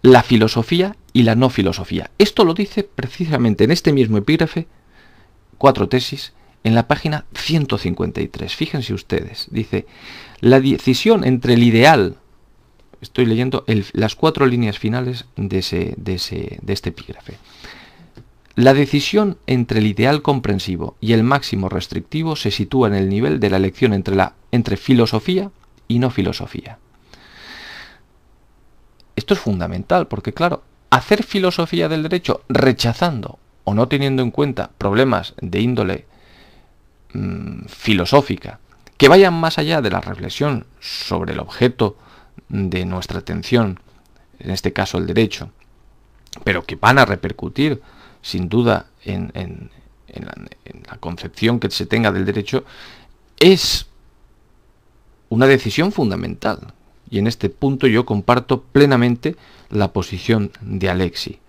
[0.01, 2.11] la filosofía y la no filosofía.
[2.17, 4.67] Esto lo dice precisamente en este mismo epígrafe,
[5.57, 6.33] cuatro tesis,
[6.65, 8.55] en la página 153.
[8.55, 9.85] Fíjense ustedes, dice,
[10.41, 12.17] la decisión entre el ideal,
[13.01, 17.37] estoy leyendo las cuatro líneas finales de, ese, de, ese, de este epígrafe.
[18.55, 23.39] La decisión entre el ideal comprensivo y el máximo restrictivo se sitúa en el nivel
[23.39, 25.51] de la elección entre, la, entre filosofía
[25.87, 26.79] y no filosofía.
[29.15, 34.71] Esto es fundamental porque, claro, hacer filosofía del derecho rechazando o no teniendo en cuenta
[34.79, 36.05] problemas de índole
[37.15, 38.59] mm, filosófica
[38.97, 41.97] que vayan más allá de la reflexión sobre el objeto
[42.49, 43.79] de nuestra atención,
[44.39, 45.51] en este caso el derecho,
[46.43, 47.81] pero que van a repercutir
[48.21, 49.69] sin duda en,
[50.13, 52.63] la, concepción que se tenga del derecho,
[53.39, 53.87] es
[55.29, 56.73] una decisión fundamental.
[57.09, 59.35] Y en este punto yo comparto plenamente
[59.69, 61.39] la posición de Alexi.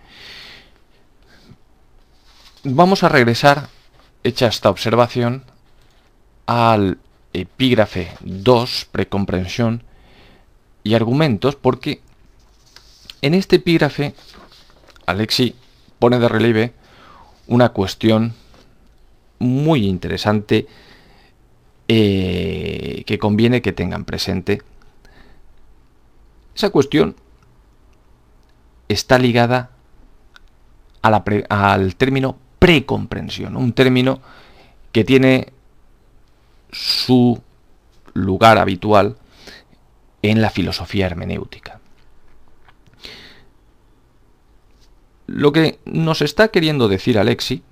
[2.63, 3.69] Vamos a regresar,
[4.23, 5.43] hecha esta observación,
[6.47, 6.97] al
[7.33, 9.83] epígrafe 2, precomprensión
[10.83, 12.01] y argumentos, porque
[13.21, 14.15] en este epígrafe
[15.05, 15.55] Alexi
[15.99, 16.73] pone de relieve
[17.47, 18.33] una cuestión
[19.39, 20.67] muy interesante
[21.87, 24.61] eh, que conviene que tengan presente.
[26.55, 27.15] Esa cuestión
[28.87, 29.71] está ligada
[31.01, 34.19] al término precomprensión, un término
[34.91, 35.53] que tiene
[36.71, 37.41] su
[38.13, 39.17] lugar habitual
[40.21, 41.79] en la filosofía hermenéutica.
[45.27, 47.63] Lo que nos está queriendo decir Alexi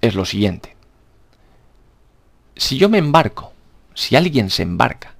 [0.00, 0.76] es lo siguiente.
[2.56, 3.52] Si yo me embarco,
[3.94, 5.14] si alguien se embarca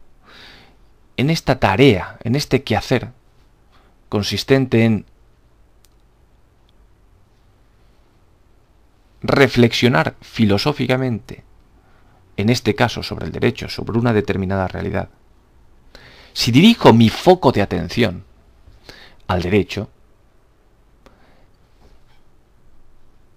[1.17, 3.11] en esta tarea, en este quehacer,
[4.09, 5.07] consistente en
[9.23, 11.45] reflexionar filosóficamente,
[12.43, 15.09] en este caso sobre el derecho, sobre una determinada realidad,
[16.33, 18.25] si dirijo mi foco de atención
[19.27, 19.89] al derecho,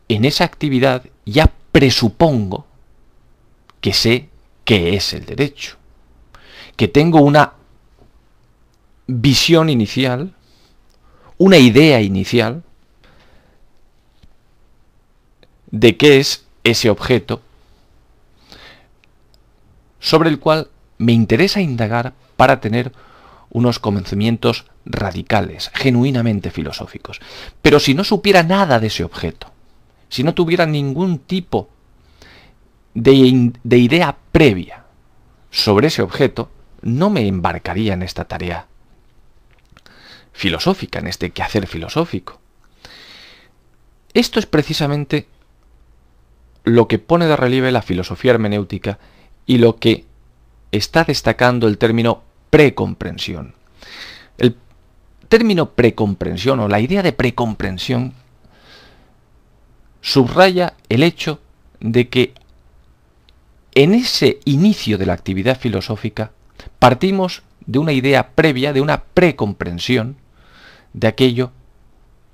[0.07, 2.65] en esa actividad ya presupongo
[3.81, 4.29] que sé
[4.63, 5.77] qué es el derecho,
[6.75, 7.53] que tengo una
[9.07, 10.33] visión inicial,
[11.37, 12.63] una idea inicial
[15.69, 17.41] de qué es ese objeto
[20.05, 22.91] sobre el cual me interesa indagar para tener
[23.49, 27.19] unos conocimientos radicales, genuinamente filosóficos.
[27.63, 29.51] Pero si no supiera nada de ese objeto,
[30.07, 31.69] si no tuviera ningún tipo
[32.93, 34.83] de, idea previa
[35.49, 36.51] sobre ese objeto,
[36.83, 38.67] no me embarcaría en esta tarea
[40.33, 42.39] filosófica, en este quehacer filosófico.
[44.13, 45.27] Esto es precisamente
[46.63, 48.99] lo que pone de relieve la filosofía hermenéutica
[49.45, 50.05] y lo que
[50.71, 53.53] está destacando el término precomprensión.
[54.37, 54.57] El
[55.27, 58.13] término precomprensión o la idea de precomprensión
[60.01, 61.39] subraya el hecho
[61.79, 62.33] de que
[63.73, 66.31] en ese inicio de la actividad filosófica
[66.79, 70.17] partimos de una idea previa, de una precomprensión
[70.93, 71.51] de aquello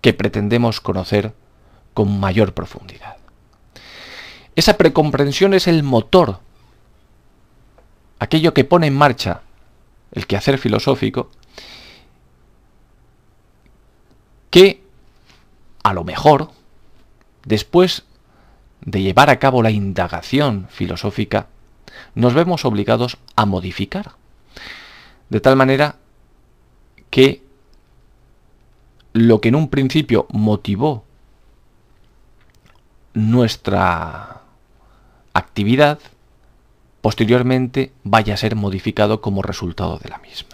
[0.02, 1.34] que pretendemos conocer
[1.94, 3.18] con mayor profundidad.
[4.56, 6.40] Esa precomprensión es el motor,
[8.22, 9.42] aquello que pone en marcha
[10.12, 11.32] el quehacer filosófico,
[14.52, 14.84] que
[15.82, 16.52] a lo mejor
[17.46, 18.04] después
[18.82, 21.48] de llevar a cabo la indagación filosófica,
[22.14, 24.12] nos vemos obligados a modificar.
[25.30, 25.96] De tal manera
[27.10, 27.42] que
[29.14, 31.06] lo que en un principio motivó
[33.16, 34.42] nuestra
[35.34, 35.98] actividad,
[37.02, 40.50] posteriormente vaya a ser modificado como resultado de la misma.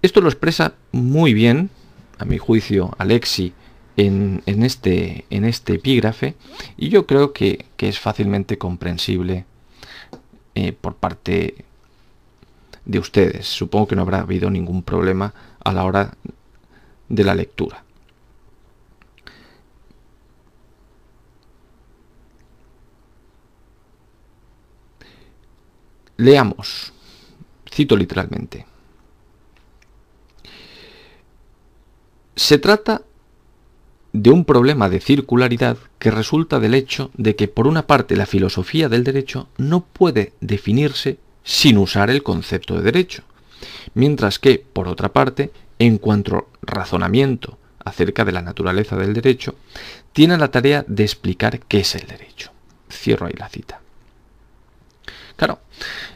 [0.00, 1.70] Esto lo expresa muy bien
[2.18, 3.52] a mi juicio, Alexi
[3.98, 6.36] en, este, en este epígrafe
[6.76, 9.44] y yo creo que, es fácilmente comprensible
[10.54, 11.64] eh, por parte
[12.84, 13.46] de ustedes.
[13.46, 16.14] Supongo que no habrá habido ningún problema a la hora
[17.08, 17.82] de la lectura.
[26.20, 26.92] Leamos,
[27.72, 28.66] cito literalmente.
[32.34, 33.02] Se trata
[34.12, 38.26] de un problema de circularidad que resulta del hecho de que por una parte la
[38.26, 43.22] filosofía del derecho no puede definirse sin usar el concepto de derecho,
[43.94, 49.54] mientras que, por otra parte, en cuanto razonamiento acerca de la naturaleza del derecho,
[50.12, 52.50] tiene la tarea de explicar qué es el derecho.
[52.90, 53.82] Cierro ahí la cita.
[55.38, 55.60] Claro,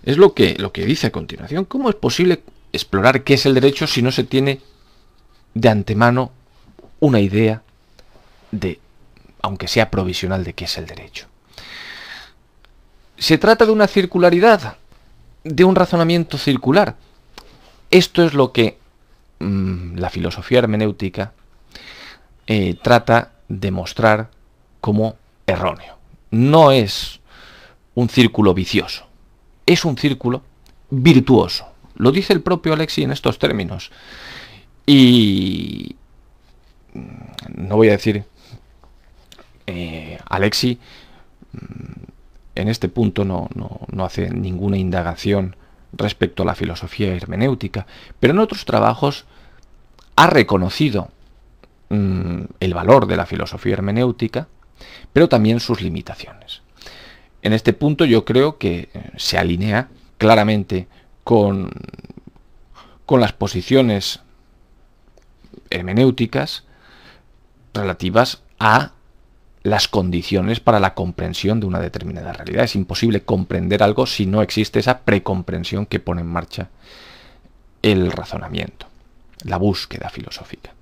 [0.03, 1.65] es lo que, lo que dice a continuación.
[1.65, 2.43] ¿Cómo es posible
[2.73, 4.61] explorar qué es el derecho si no se tiene
[5.55, 6.33] de antemano
[6.99, 7.63] una idea
[8.51, 8.81] de,
[9.41, 11.29] aunque sea provisional, de qué es el derecho?
[13.17, 14.77] Se trata de una circularidad,
[15.45, 16.97] de un razonamiento circular.
[17.93, 18.79] Esto es lo que
[19.39, 21.33] mm, la filosofía hermenéutica
[22.49, 24.31] eh, trata de mostrar
[24.81, 25.15] como
[25.47, 25.97] erróneo.
[26.33, 27.21] No es
[27.95, 29.12] un círculo vicioso,
[29.67, 30.43] es un círculo
[30.91, 31.67] virtuoso.
[31.95, 33.91] Lo dice el propio Alexi en estos términos.
[34.87, 35.97] Y
[36.95, 38.25] mm, no voy a decir,
[39.67, 40.79] eh, Alexi
[41.53, 42.03] mm,
[42.55, 45.57] en este punto no, no, hace ninguna indagación
[45.93, 47.87] respecto a la filosofía hermenéutica,
[48.19, 49.27] pero en otros trabajos
[50.17, 51.09] ha reconocido
[51.91, 54.49] mm, el valor de la filosofía hermenéutica,
[55.13, 56.62] pero también sus limitaciones.
[57.43, 60.87] En este punto yo creo que eh, se alinea claramente
[61.25, 61.71] con,
[63.05, 64.21] con las posiciones
[65.71, 66.65] hermenéuticas
[67.75, 68.93] relativas a
[69.63, 72.65] las condiciones para la comprensión de una determinada realidad.
[72.65, 76.71] Es imposible comprender algo si no existe esa precomprensión que pone en marcha
[77.81, 78.87] el razonamiento,
[79.45, 80.75] la búsqueda filosófica.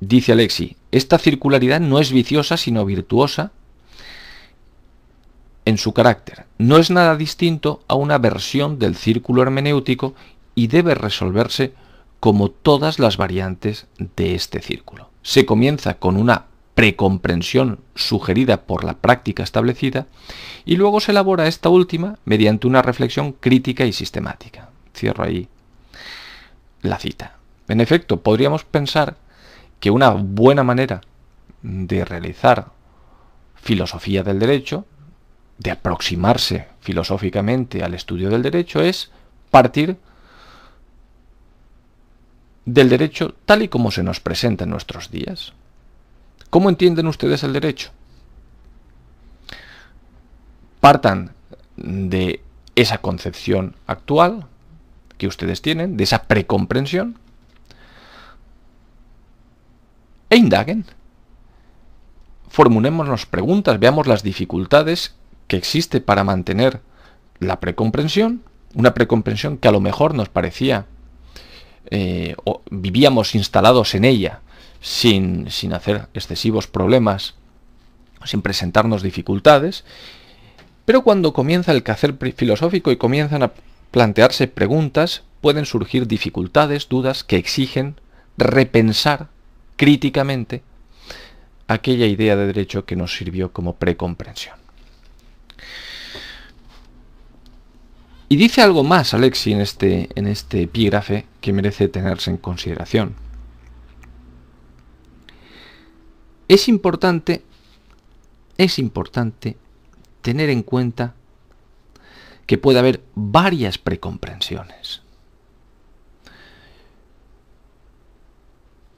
[0.00, 3.50] Dice Alexi, esta circularidad no es viciosa sino virtuosa
[5.64, 6.46] en su carácter.
[6.58, 10.14] No es nada distinto a una versión del círculo hermenéutico
[10.54, 11.72] y debe resolverse
[12.20, 13.86] como todas las variantes
[14.16, 15.10] de este círculo.
[15.22, 20.06] Se comienza con una precomprensión sugerida por la práctica establecida
[20.64, 24.68] y luego se elabora esta última mediante una reflexión crítica y sistemática.
[24.94, 25.48] Cierro ahí
[26.82, 27.36] la cita.
[27.68, 29.16] En efecto, podríamos pensar
[29.82, 31.00] que una buena manera
[31.60, 32.68] de realizar
[33.56, 34.86] filosofía del derecho,
[35.58, 39.10] de aproximarse filosóficamente al estudio del derecho, es
[39.50, 39.96] partir
[42.64, 45.52] del derecho tal y como se nos presenta en nuestros días.
[46.48, 47.90] ¿Cómo entienden ustedes el derecho?
[50.78, 51.32] Partan
[51.76, 52.40] de
[52.76, 54.46] esa concepción actual
[55.18, 57.18] que ustedes tienen, de esa precomprensión,
[60.32, 60.86] e indaguen.
[62.48, 65.14] Formulémonos preguntas, veamos las dificultades
[65.46, 66.80] que existe para mantener
[67.38, 68.42] la precomprensión,
[68.74, 70.86] una precomprensión que a lo mejor nos parecía
[71.90, 74.40] eh, o vivíamos instalados en ella
[74.80, 77.34] sin, sin hacer excesivos problemas,
[78.24, 79.84] sin presentarnos dificultades,
[80.86, 83.52] pero cuando comienza el quehacer filosófico y comienzan a
[83.90, 87.96] plantearse preguntas, pueden surgir dificultades, dudas que exigen
[88.38, 89.28] repensar
[89.82, 90.62] críticamente
[91.66, 94.54] aquella idea de derecho que nos sirvió como precomprensión.
[98.28, 103.16] Y dice algo más Alexi en este, en este epígrafe que merece tenerse en consideración.
[106.46, 107.42] Es importante,
[108.58, 109.56] es importante
[110.20, 111.14] tener en cuenta
[112.46, 115.01] que puede haber varias precomprensiones.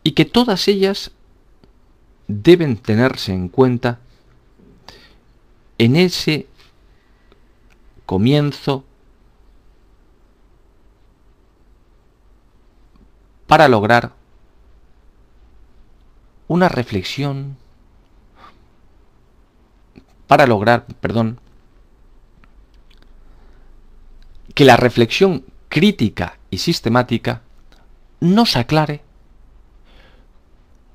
[0.05, 1.11] Y que todas ellas
[2.29, 3.99] deben tenerse en cuenta
[5.79, 6.47] en ese
[8.07, 8.85] comienzo
[13.47, 14.13] para lograr
[16.49, 17.57] una reflexión,
[20.27, 21.41] para lograr, perdón,
[24.55, 27.43] que la reflexión crítica y sistemática
[28.21, 29.03] nos aclare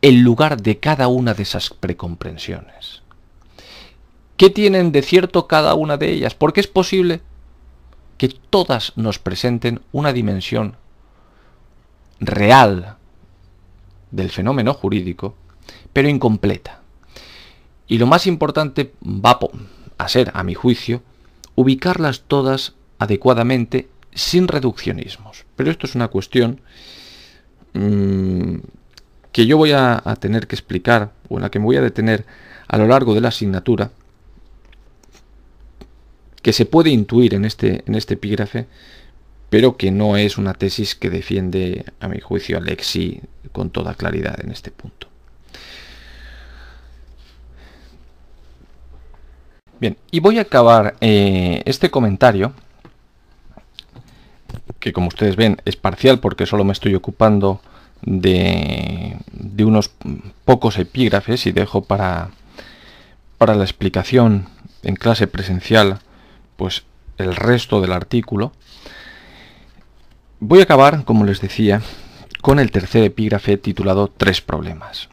[0.01, 3.01] el lugar de cada una de esas precomprensiones.
[4.37, 6.35] ¿Qué tienen de cierto cada una de ellas?
[6.35, 7.21] Porque es posible
[8.17, 10.77] que todas nos presenten una dimensión
[12.19, 12.97] real
[14.11, 15.35] del fenómeno jurídico,
[15.93, 16.81] pero incompleta.
[17.87, 19.39] Y lo más importante va
[19.97, 21.01] a ser, a mi juicio,
[21.55, 25.45] ubicarlas todas adecuadamente sin reduccionismos.
[25.55, 26.61] Pero esto es una cuestión
[27.73, 28.55] mm,
[29.31, 32.25] que yo voy a, tener que explicar, o en la que me voy a detener
[32.67, 33.91] a lo largo de la asignatura,
[36.41, 38.67] que se puede intuir en este, en este epígrafe,
[39.49, 43.21] pero que no es una tesis que defiende, a mi juicio, Alexi
[43.51, 45.07] con toda claridad en este punto.
[49.79, 52.53] Bien, y voy a acabar eh, este comentario,
[54.79, 57.61] que como ustedes ven es parcial porque solo me estoy ocupando
[58.01, 59.17] de,
[59.59, 59.91] unos
[60.45, 62.31] pocos epígrafes y dejo para,
[63.37, 64.47] para la explicación
[64.83, 65.99] en clase presencial
[66.55, 66.83] pues
[67.17, 68.51] el resto del artículo.
[70.39, 71.81] Voy a acabar, como les decía,
[72.41, 75.09] con el tercer epígrafe titulado Tres problemas.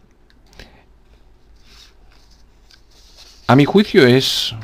[3.48, 4.54] A mi juicio es,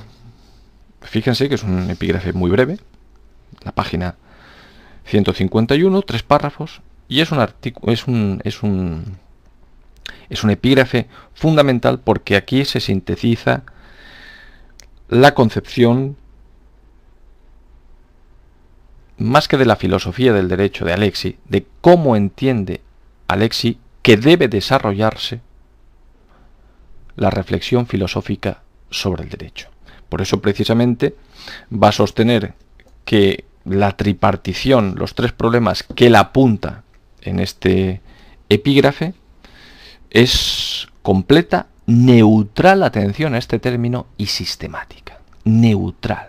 [1.03, 2.79] fíjense que es un epígrafe muy breve,
[3.65, 4.17] la página
[5.05, 6.81] 151, tres párrafos,
[7.13, 9.19] y es un artículo, es un, es un,
[10.31, 13.65] es un epígrafe fundamental porque aquí se sintetiza
[15.11, 16.17] la concepción
[19.19, 22.81] más que de la filosofía del derecho de Alexi, de cómo entiende
[23.29, 25.43] Alexi que debe desarrollarse
[27.17, 29.69] la reflexión filosófica sobre el derecho.
[30.09, 31.15] Por eso precisamente
[31.71, 32.55] va a sostener
[33.05, 36.85] que la tripartición, los tres problemas que él apunta
[37.23, 38.01] en este
[38.49, 39.15] epígrafe,
[40.11, 45.19] es completa, neutral, atención a este término, y sistemática.
[45.45, 46.29] Neutral.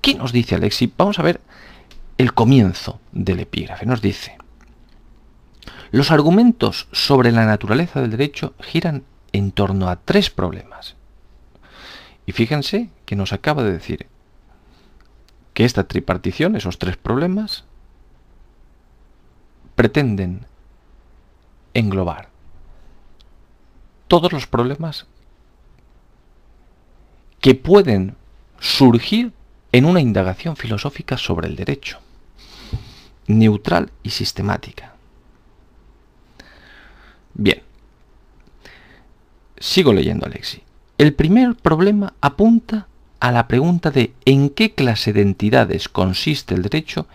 [0.00, 0.92] ¿Qué nos dice Alexi?
[0.96, 1.40] Vamos a ver
[2.18, 3.86] el comienzo del epígrafe.
[3.86, 4.36] Nos dice,
[5.90, 10.96] los argumentos sobre la naturaleza del derecho giran en torno a tres problemas.
[12.26, 14.06] Y fíjense que nos acaba de decir
[15.52, 17.64] que esta tripartición, esos tres problemas,
[19.74, 20.46] pretenden
[21.74, 22.28] englobar
[24.08, 25.06] todos los problemas
[27.40, 28.16] que pueden
[28.60, 29.32] surgir
[29.72, 31.98] en una indagación filosófica sobre el derecho,
[33.26, 34.94] neutral y sistemática.
[37.34, 37.62] Bien,
[39.58, 40.62] sigo leyendo Alexi.
[40.96, 42.86] El primer problema apunta
[43.18, 47.08] a la pregunta de en qué clase de entidades consiste el derecho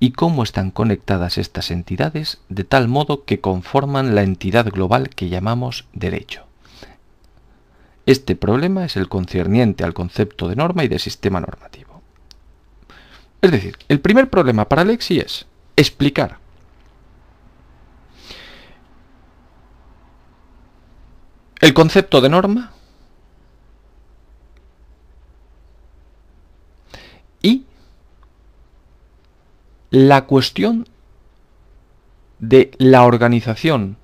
[0.00, 5.28] y cómo están conectadas estas entidades de tal modo que conforman la entidad global que
[5.28, 6.46] llamamos derecho.
[8.06, 12.02] Este problema es el concerniente al concepto de norma y de sistema normativo.
[13.40, 16.38] Es decir, el primer problema para Alexi es explicar
[21.60, 22.72] el concepto de norma
[27.40, 27.64] y
[29.94, 30.88] la cuestión
[32.40, 33.96] de la organización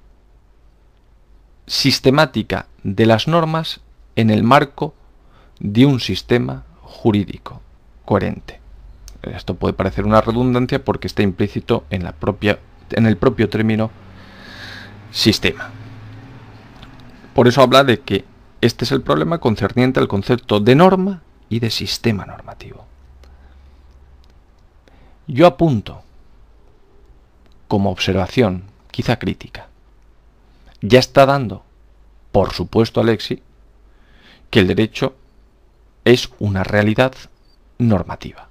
[1.67, 3.81] sistemática de las normas
[4.15, 4.95] en el marco
[5.59, 7.61] de un sistema jurídico
[8.05, 8.61] coherente.
[9.23, 12.61] Esto puede parecer una redundancia porque está implícito en, la propia,
[12.93, 13.91] en el propio término
[15.11, 15.71] sistema.
[17.35, 18.25] Por eso habla de que
[18.61, 22.87] este es el problema concerniente al concepto de norma y de sistema normativo.
[25.33, 26.03] Yo apunto
[27.69, 29.69] como observación, quizá crítica.
[30.81, 31.63] Ya está dando,
[32.33, 33.41] por supuesto, Alexi,
[34.51, 35.15] que el derecho
[36.05, 37.15] es una realidad
[37.79, 38.49] normativa.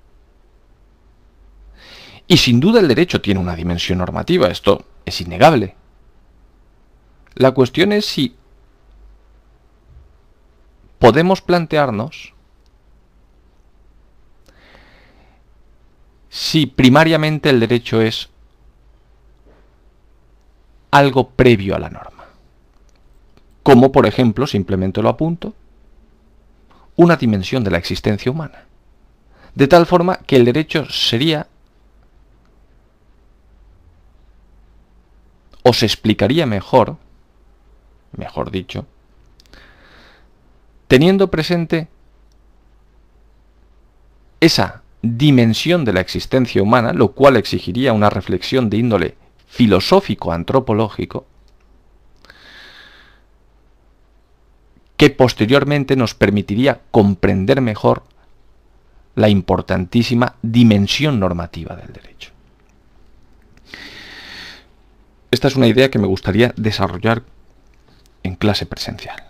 [2.29, 5.75] Y sin duda el derecho tiene una dimensión normativa, esto es innegable.
[7.35, 8.37] La cuestión es si
[10.97, 12.33] podemos plantearnos
[16.29, 18.29] si primariamente el derecho es
[20.91, 22.25] algo previo a la norma.
[23.63, 25.53] Como por ejemplo, simplemente lo apunto,
[26.95, 28.65] una dimensión de la existencia humana.
[29.55, 31.47] De tal forma que el derecho sería
[35.63, 36.97] o se explicaría mejor,
[38.15, 38.85] mejor dicho,
[40.87, 41.87] teniendo presente
[44.39, 49.15] esa dimensión de la existencia humana, lo cual exigiría una reflexión de índole
[49.47, 51.25] filosófico-antropológico,
[54.97, 58.03] que posteriormente nos permitiría comprender mejor
[59.15, 62.31] la importantísima dimensión normativa del derecho.
[65.31, 67.23] Esta es una idea que me gustaría desarrollar
[68.23, 69.23] en clase presencial.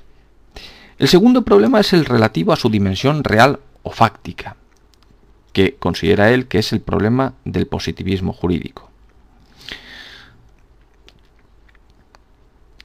[0.97, 4.55] El segundo problema es el relativo a su dimensión real o fáctica,
[5.53, 8.89] que considera él que es el problema del positivismo jurídico.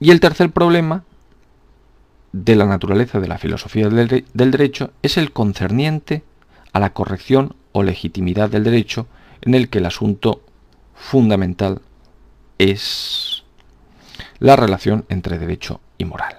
[0.00, 1.04] Y el tercer problema
[2.32, 6.24] de la naturaleza de la filosofía del, derecho es el concerniente
[6.72, 9.06] a la corrección o legitimidad del derecho
[9.40, 10.42] en el que el asunto
[10.94, 11.80] fundamental
[12.58, 13.44] es
[14.40, 16.36] la relación entre derecho y moral.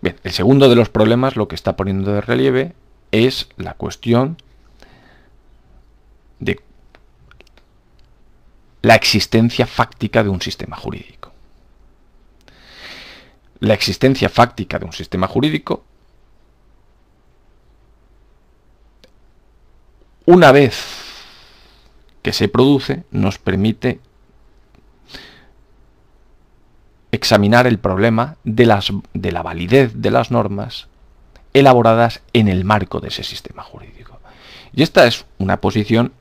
[0.00, 2.74] Bien, el segundo de los problemas lo que está poniendo de relieve
[3.12, 4.36] es la cuestión
[6.40, 6.60] de
[8.82, 11.32] la existencia fáctica de un sistema jurídico.
[13.60, 15.84] La existencia fáctica de un sistema jurídico,
[20.26, 20.84] una vez
[22.22, 24.00] que se produce, nos permite
[27.12, 30.88] examinar el problema de, las, de la validez de las normas
[31.54, 34.20] elaboradas en el marco de ese sistema jurídico.
[34.74, 36.12] Y esta es una posición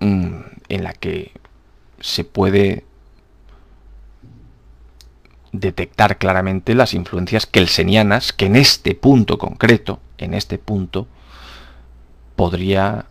[0.00, 1.32] mm, en la que
[2.00, 2.84] se puede
[5.52, 11.06] detectar claramente las influencias kelsenianas que en este punto concreto, en este punto,
[12.36, 13.06] podría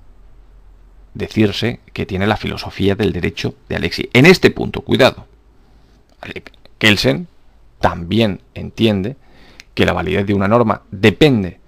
[1.13, 4.09] decirse que tiene la filosofía del derecho de Alexi.
[4.13, 5.27] En este punto, cuidado.
[6.79, 7.27] Kelsen
[7.79, 9.17] también entiende
[9.79, 11.61] que la validez de una norma depende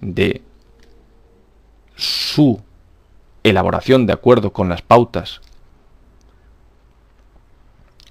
[0.00, 0.42] de
[1.96, 2.62] su
[3.42, 5.40] elaboración de acuerdo con las pautas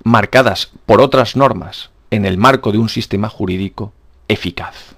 [0.04, 3.94] marcadas por otras normas en el marco de un sistema jurídico
[4.28, 4.98] eficaz.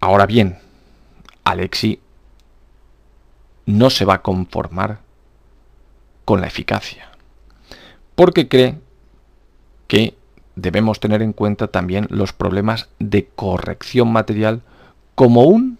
[0.00, 0.60] Ahora bien,
[1.44, 2.00] Alexi
[3.66, 5.00] no se va a conformar
[6.24, 7.10] con la eficacia,
[8.16, 8.80] porque cree
[9.86, 10.16] que
[10.56, 14.62] debemos tener en cuenta también los problemas de corrección material
[15.14, 15.78] como un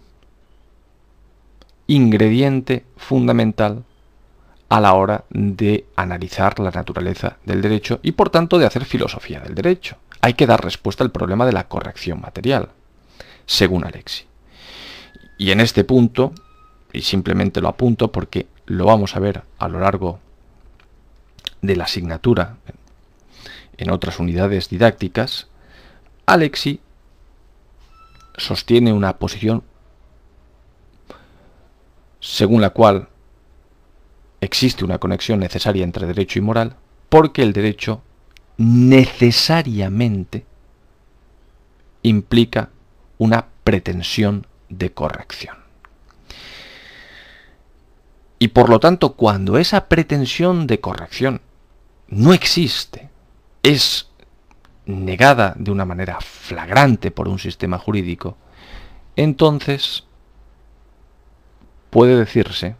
[1.87, 3.83] ingrediente fundamental
[4.69, 9.39] a la hora de analizar la naturaleza del derecho y por tanto de hacer filosofía
[9.39, 9.97] del derecho.
[10.21, 12.69] Hay que dar respuesta al problema de la corrección material,
[13.45, 14.25] según Alexi.
[15.37, 16.33] Y en este punto
[16.91, 20.19] y simplemente lo apunto porque lo vamos a ver a lo largo
[21.61, 22.57] de la asignatura
[23.77, 25.47] en otras unidades didácticas,
[26.25, 26.79] Alexi
[28.37, 29.63] sostiene una posición
[32.19, 33.07] según la cual
[34.41, 36.75] existe una conexión necesaria entre derecho y moral,
[37.09, 38.01] porque el derecho
[38.57, 40.45] necesariamente
[42.01, 42.69] implica
[43.17, 45.66] una pretensión de corrección.
[48.39, 51.41] Y por lo tanto, cuando esa pretensión de corrección
[52.07, 53.09] no existe,
[53.63, 54.09] es
[54.85, 58.37] negada de una manera flagrante por un sistema jurídico,
[59.15, 60.03] entonces
[61.89, 62.75] puede decirse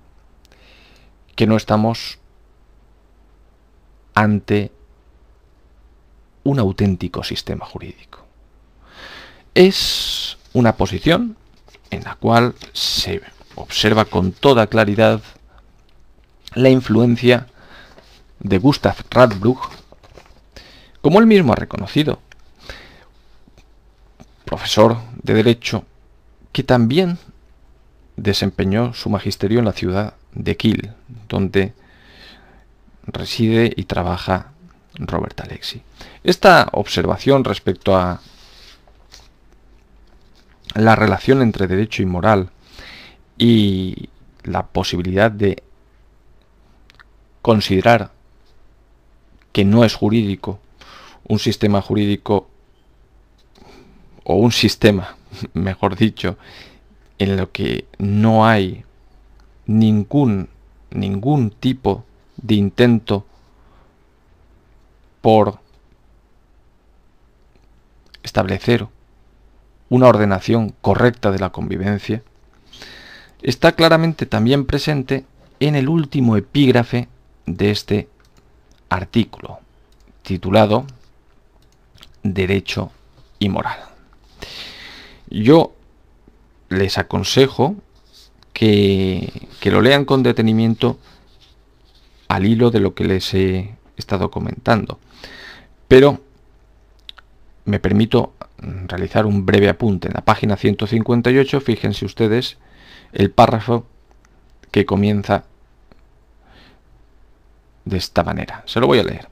[1.36, 2.20] que no estamos
[4.14, 4.72] ante
[6.44, 8.26] un auténtico sistema jurídico.
[9.54, 11.36] Es una posición
[11.90, 13.22] en la cual se
[13.56, 15.22] observa con toda claridad
[16.58, 17.48] la influencia
[18.40, 19.60] de Gustav Radbruch,
[21.02, 22.20] como él mismo ha reconocido,
[24.44, 25.86] profesor de Derecho,
[26.52, 27.20] que también
[28.16, 30.94] desempeñó su magisterio en la ciudad de Kiel,
[31.30, 31.74] donde
[33.06, 34.52] reside y trabaja
[34.96, 35.84] Robert Alexi.
[36.24, 38.20] Esta observación respecto a
[40.74, 42.50] la relación entre derecho y moral
[43.38, 44.10] y
[44.44, 45.64] la posibilidad de
[47.42, 48.12] considerar
[49.52, 50.60] que no es jurídico
[51.28, 52.48] un sistema jurídico
[54.24, 55.18] o un sistema,
[55.54, 56.38] mejor dicho,
[57.20, 58.84] en lo que no hay
[59.66, 60.50] ningún
[60.90, 62.06] ningún tipo
[62.38, 63.26] de intento
[65.22, 65.60] por
[68.24, 68.88] establecer
[69.90, 72.24] una ordenación correcta de la convivencia,
[73.42, 75.26] está claramente también presente
[75.60, 77.10] en el último epígrafe
[77.48, 78.10] de este
[78.90, 79.60] artículo
[80.22, 80.86] titulado
[82.22, 82.92] Derecho
[83.40, 83.80] y Moral.
[85.30, 85.74] Yo
[86.70, 87.76] les aconsejo
[88.54, 91.00] que, que, lo lean con detenimiento
[92.28, 95.00] al hilo de lo que les he estado comentando.
[95.88, 96.22] Pero
[97.66, 98.34] me permito
[98.88, 100.08] realizar un breve apunte.
[100.08, 102.58] En la página 158, fíjense ustedes
[103.14, 103.86] el párrafo
[104.72, 105.46] que comienza
[107.88, 108.64] de esta manera.
[108.66, 109.28] Se lo voy a leer.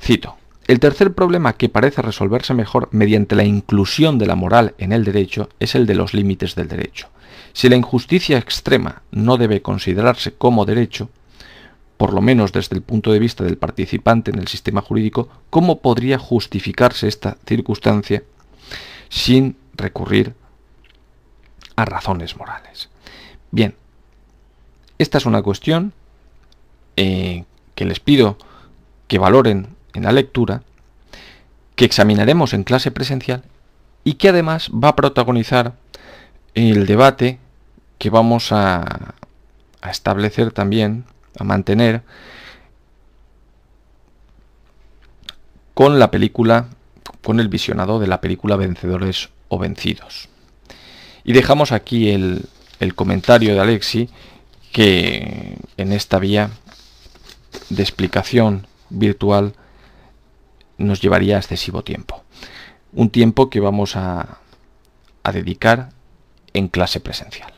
[0.00, 0.36] Cito.
[0.66, 5.04] El tercer problema que parece resolverse mejor mediante la inclusión de la moral en el
[5.04, 7.08] derecho es el de los límites del derecho.
[7.52, 11.08] Si la injusticia extrema no debe considerarse como derecho,
[11.96, 15.80] por lo menos desde el punto de vista del participante en el sistema jurídico, cómo
[15.80, 18.24] podría justificarse esta circunstancia
[19.08, 20.34] sin recurrir
[21.76, 22.90] a razones morales.
[23.52, 23.74] Bien,
[24.98, 25.92] esta es una cuestión
[26.96, 27.44] eh,
[27.76, 28.36] que les pido
[29.06, 30.62] que valoren en la lectura,
[31.76, 33.44] que examinaremos en clase presencial
[34.02, 35.74] y que además va a protagonizar
[36.54, 37.38] el debate
[37.98, 39.14] que vamos a,
[39.88, 41.04] establecer también,
[41.38, 42.02] a mantener
[45.74, 46.66] con la película,
[47.22, 50.28] con el visionado de la película Vencedores o Vencidos.
[51.22, 54.08] Y dejamos aquí el comentario de Alexi
[54.72, 56.50] que en esta vía
[57.68, 59.54] de explicación virtual
[60.78, 62.22] nos llevaría excesivo tiempo.
[62.92, 64.38] Un tiempo que vamos a,
[65.22, 65.90] a dedicar
[66.52, 67.55] en clase presencial.